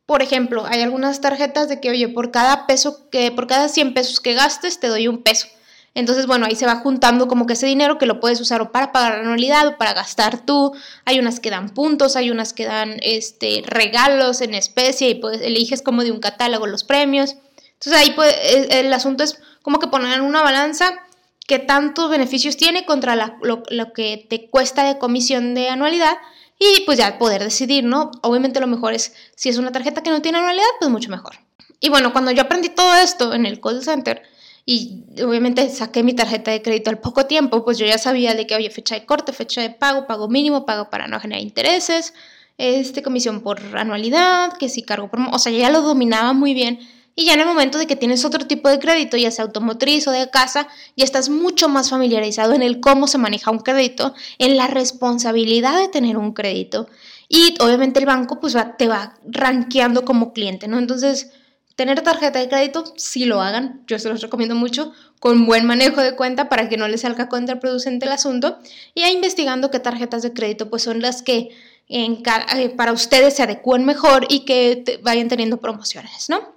Por 0.05 0.21
ejemplo, 0.21 0.65
hay 0.65 0.81
algunas 0.83 1.19
tarjetas 1.19 1.67
de 1.67 1.81
que, 1.81 1.89
oye, 1.89 2.07
por 2.07 2.31
cada 2.31 2.65
peso 2.65 3.09
que, 3.09 3.29
por 3.33 3.47
cada 3.47 3.67
100 3.67 3.93
pesos 3.93 4.21
que 4.21 4.35
gastes, 4.35 4.79
te 4.79 4.87
doy 4.87 5.09
un 5.09 5.21
peso. 5.21 5.47
Entonces, 5.95 6.25
bueno, 6.25 6.47
ahí 6.47 6.55
se 6.55 6.65
va 6.65 6.77
juntando 6.77 7.27
como 7.27 7.45
que 7.45 7.53
ese 7.53 7.67
dinero 7.67 7.99
que 7.99 8.07
lo 8.07 8.19
puedes 8.19 8.41
usar 8.41 8.61
o 8.61 8.71
para 8.71 8.91
pagar 8.91 9.19
anualidad 9.19 9.67
o 9.67 9.77
para 9.77 9.93
gastar 9.93 10.43
tú. 10.43 10.73
Hay 11.05 11.19
unas 11.19 11.39
que 11.39 11.51
dan 11.51 11.69
puntos, 11.69 12.15
hay 12.15 12.31
unas 12.31 12.53
que 12.53 12.65
dan 12.65 12.97
este, 13.03 13.63
regalos 13.65 14.41
en 14.41 14.55
especie 14.55 15.09
y 15.09 15.15
pues 15.15 15.41
eliges 15.41 15.81
como 15.83 16.03
de 16.03 16.11
un 16.11 16.19
catálogo 16.19 16.65
los 16.65 16.83
premios. 16.83 17.35
Entonces 17.73 18.01
ahí 18.01 18.11
pues, 18.15 18.35
el 18.71 18.91
asunto 18.91 19.23
es 19.23 19.39
como 19.61 19.79
que 19.79 19.87
poner 19.87 20.13
en 20.17 20.21
una 20.21 20.41
balanza 20.41 20.99
qué 21.47 21.59
tantos 21.59 22.09
beneficios 22.09 22.57
tiene 22.57 22.85
contra 22.85 23.15
lo, 23.15 23.63
lo, 23.69 23.93
que 23.93 24.25
te 24.29 24.49
cuesta 24.49 24.85
de 24.85 24.97
comisión 24.97 25.53
de 25.53 25.69
anualidad 25.69 26.17
y 26.57 26.81
pues 26.85 26.97
ya 26.97 27.17
poder 27.19 27.43
decidir, 27.43 27.83
¿no? 27.83 28.11
Obviamente 28.21 28.59
lo 28.59 28.67
mejor 28.67 28.93
es, 28.93 29.13
si 29.35 29.49
es 29.49 29.57
una 29.57 29.71
tarjeta 29.71 30.01
que 30.01 30.09
no 30.09 30.21
tiene 30.21 30.37
anualidad, 30.37 30.65
pues 30.79 30.89
mucho 30.89 31.09
mejor. 31.09 31.35
Y 31.79 31.89
bueno, 31.89 32.13
cuando 32.13 32.31
yo 32.31 32.43
aprendí 32.43 32.69
todo 32.69 32.95
esto 32.95 33.33
en 33.33 33.45
el 33.45 33.59
call 33.59 33.83
center, 33.83 34.23
y 34.65 35.03
obviamente 35.23 35.69
saqué 35.69 36.03
mi 36.03 36.13
tarjeta 36.13 36.51
de 36.51 36.61
crédito 36.61 36.89
al 36.89 36.99
poco 36.99 37.25
tiempo, 37.25 37.65
pues 37.65 37.77
yo 37.77 37.85
ya 37.85 37.97
sabía 37.97 38.33
de 38.33 38.47
que, 38.47 38.55
oye, 38.55 38.69
fecha 38.69 38.95
de 38.95 39.05
corte, 39.05 39.33
fecha 39.33 39.61
de 39.61 39.69
pago, 39.69 40.07
pago 40.07 40.29
mínimo, 40.29 40.65
pago 40.65 40.89
para 40.89 41.07
no 41.07 41.19
generar 41.19 41.43
intereses, 41.43 42.13
este, 42.57 43.03
comisión 43.03 43.41
por 43.41 43.59
anualidad, 43.77 44.53
que 44.53 44.69
si 44.69 44.83
cargo 44.83 45.09
por... 45.09 45.19
O 45.31 45.39
sea, 45.39 45.51
ya 45.51 45.69
lo 45.69 45.81
dominaba 45.81 46.33
muy 46.33 46.53
bien. 46.53 46.79
Y 47.15 47.25
ya 47.25 47.33
en 47.33 47.41
el 47.41 47.45
momento 47.45 47.77
de 47.77 47.87
que 47.87 47.95
tienes 47.95 48.25
otro 48.25 48.47
tipo 48.47 48.69
de 48.69 48.79
crédito, 48.79 49.17
ya 49.17 49.29
sea 49.31 49.45
automotriz 49.45 50.07
o 50.07 50.11
de 50.11 50.29
casa, 50.29 50.67
ya 50.95 51.03
estás 51.03 51.29
mucho 51.29 51.69
más 51.69 51.89
familiarizado 51.89 52.53
en 52.53 52.63
el 52.63 52.79
cómo 52.79 53.07
se 53.07 53.17
maneja 53.17 53.51
un 53.51 53.59
crédito, 53.59 54.15
en 54.39 54.57
la 54.57 54.67
responsabilidad 54.67 55.77
de 55.77 55.89
tener 55.89 56.17
un 56.17 56.33
crédito. 56.33 56.87
Y 57.27 57.55
obviamente 57.59 57.99
el 57.99 58.05
banco 58.05 58.39
pues 58.39 58.55
te 58.77 58.87
va 58.87 59.15
rankeando 59.25 60.05
como 60.05 60.33
cliente, 60.33 60.67
¿no? 60.67 60.79
Entonces 60.79 61.31
Tener 61.75 62.01
tarjeta 62.01 62.39
de 62.39 62.49
crédito, 62.49 62.93
sí 62.97 63.25
lo 63.25 63.41
hagan, 63.41 63.83
yo 63.87 63.97
se 63.97 64.09
los 64.09 64.21
recomiendo 64.21 64.53
mucho, 64.53 64.93
con 65.19 65.45
buen 65.45 65.65
manejo 65.65 66.01
de 66.01 66.15
cuenta 66.15 66.49
para 66.49 66.69
que 66.69 66.77
no 66.77 66.87
les 66.87 67.01
salga 67.01 67.29
contraproducente 67.29 68.05
el 68.05 68.11
asunto 68.11 68.59
y 68.93 69.03
investigando 69.05 69.71
qué 69.71 69.79
tarjetas 69.79 70.21
de 70.21 70.33
crédito 70.33 70.69
pues 70.69 70.83
son 70.83 71.01
las 71.01 71.23
que 71.23 71.49
en, 71.87 72.21
eh, 72.55 72.69
para 72.69 72.91
ustedes 72.91 73.35
se 73.35 73.43
adecúen 73.43 73.85
mejor 73.85 74.25
y 74.29 74.45
que 74.45 74.99
vayan 75.03 75.27
teniendo 75.27 75.57
promociones, 75.57 76.29
¿no? 76.29 76.53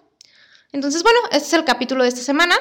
Entonces, 0.73 1.03
bueno, 1.03 1.19
este 1.31 1.47
es 1.47 1.53
el 1.55 1.65
capítulo 1.65 2.03
de 2.03 2.11
esta 2.11 2.23
semana. 2.23 2.55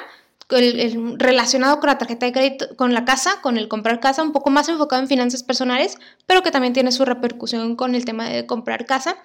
relacionado 0.47 1.79
con 1.79 1.87
la 1.87 1.97
tarjeta 1.97 2.27
de 2.27 2.31
crédito, 2.31 2.75
con 2.75 2.93
la 2.93 3.03
casa, 3.03 3.41
con 3.41 3.57
el 3.57 3.67
comprar 3.67 3.99
casa, 3.99 4.21
un 4.21 4.31
poco 4.31 4.51
más 4.51 4.69
enfocado 4.69 5.01
en 5.01 5.07
finanzas 5.07 5.41
personales, 5.41 5.97
pero 6.27 6.43
que 6.43 6.51
también 6.51 6.73
tiene 6.73 6.91
su 6.91 7.03
repercusión 7.03 7.75
con 7.75 7.95
el 7.95 8.05
tema 8.05 8.29
de 8.29 8.45
comprar 8.45 8.85
casa. 8.85 9.17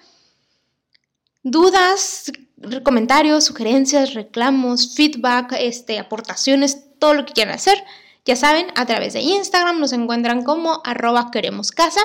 Dudas, 1.43 2.31
comentarios, 2.83 3.45
sugerencias, 3.45 4.13
reclamos, 4.13 4.95
feedback, 4.95 5.55
este, 5.57 5.97
aportaciones, 5.97 6.85
todo 6.99 7.15
lo 7.15 7.25
que 7.25 7.33
quieran 7.33 7.55
hacer. 7.55 7.83
Ya 8.25 8.35
saben, 8.35 8.67
a 8.75 8.85
través 8.85 9.13
de 9.13 9.21
Instagram 9.21 9.79
nos 9.79 9.93
encuentran 9.93 10.43
como 10.43 10.81
arroba 10.85 11.31
queremos 11.31 11.71
casa. 11.71 12.01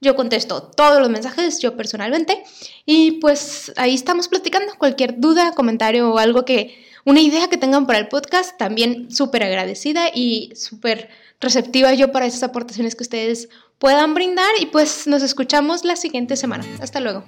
Yo 0.00 0.16
contesto 0.16 0.62
todos 0.62 1.00
los 1.00 1.10
mensajes, 1.10 1.58
yo 1.58 1.76
personalmente. 1.76 2.42
Y 2.86 3.12
pues 3.20 3.72
ahí 3.76 3.94
estamos 3.94 4.28
platicando. 4.28 4.72
Cualquier 4.78 5.20
duda, 5.20 5.52
comentario 5.52 6.10
o 6.10 6.18
algo 6.18 6.46
que, 6.46 6.82
una 7.04 7.20
idea 7.20 7.48
que 7.48 7.58
tengan 7.58 7.86
para 7.86 7.98
el 7.98 8.08
podcast, 8.08 8.56
también 8.56 9.10
súper 9.10 9.42
agradecida 9.42 10.08
y 10.14 10.52
súper 10.56 11.10
receptiva 11.40 11.92
yo 11.92 12.12
para 12.12 12.26
esas 12.26 12.42
aportaciones 12.42 12.94
que 12.94 13.02
ustedes 13.02 13.50
puedan 13.78 14.14
brindar. 14.14 14.50
Y 14.60 14.66
pues 14.66 15.06
nos 15.06 15.22
escuchamos 15.22 15.84
la 15.84 15.96
siguiente 15.96 16.36
semana. 16.36 16.64
Hasta 16.80 17.00
luego. 17.00 17.24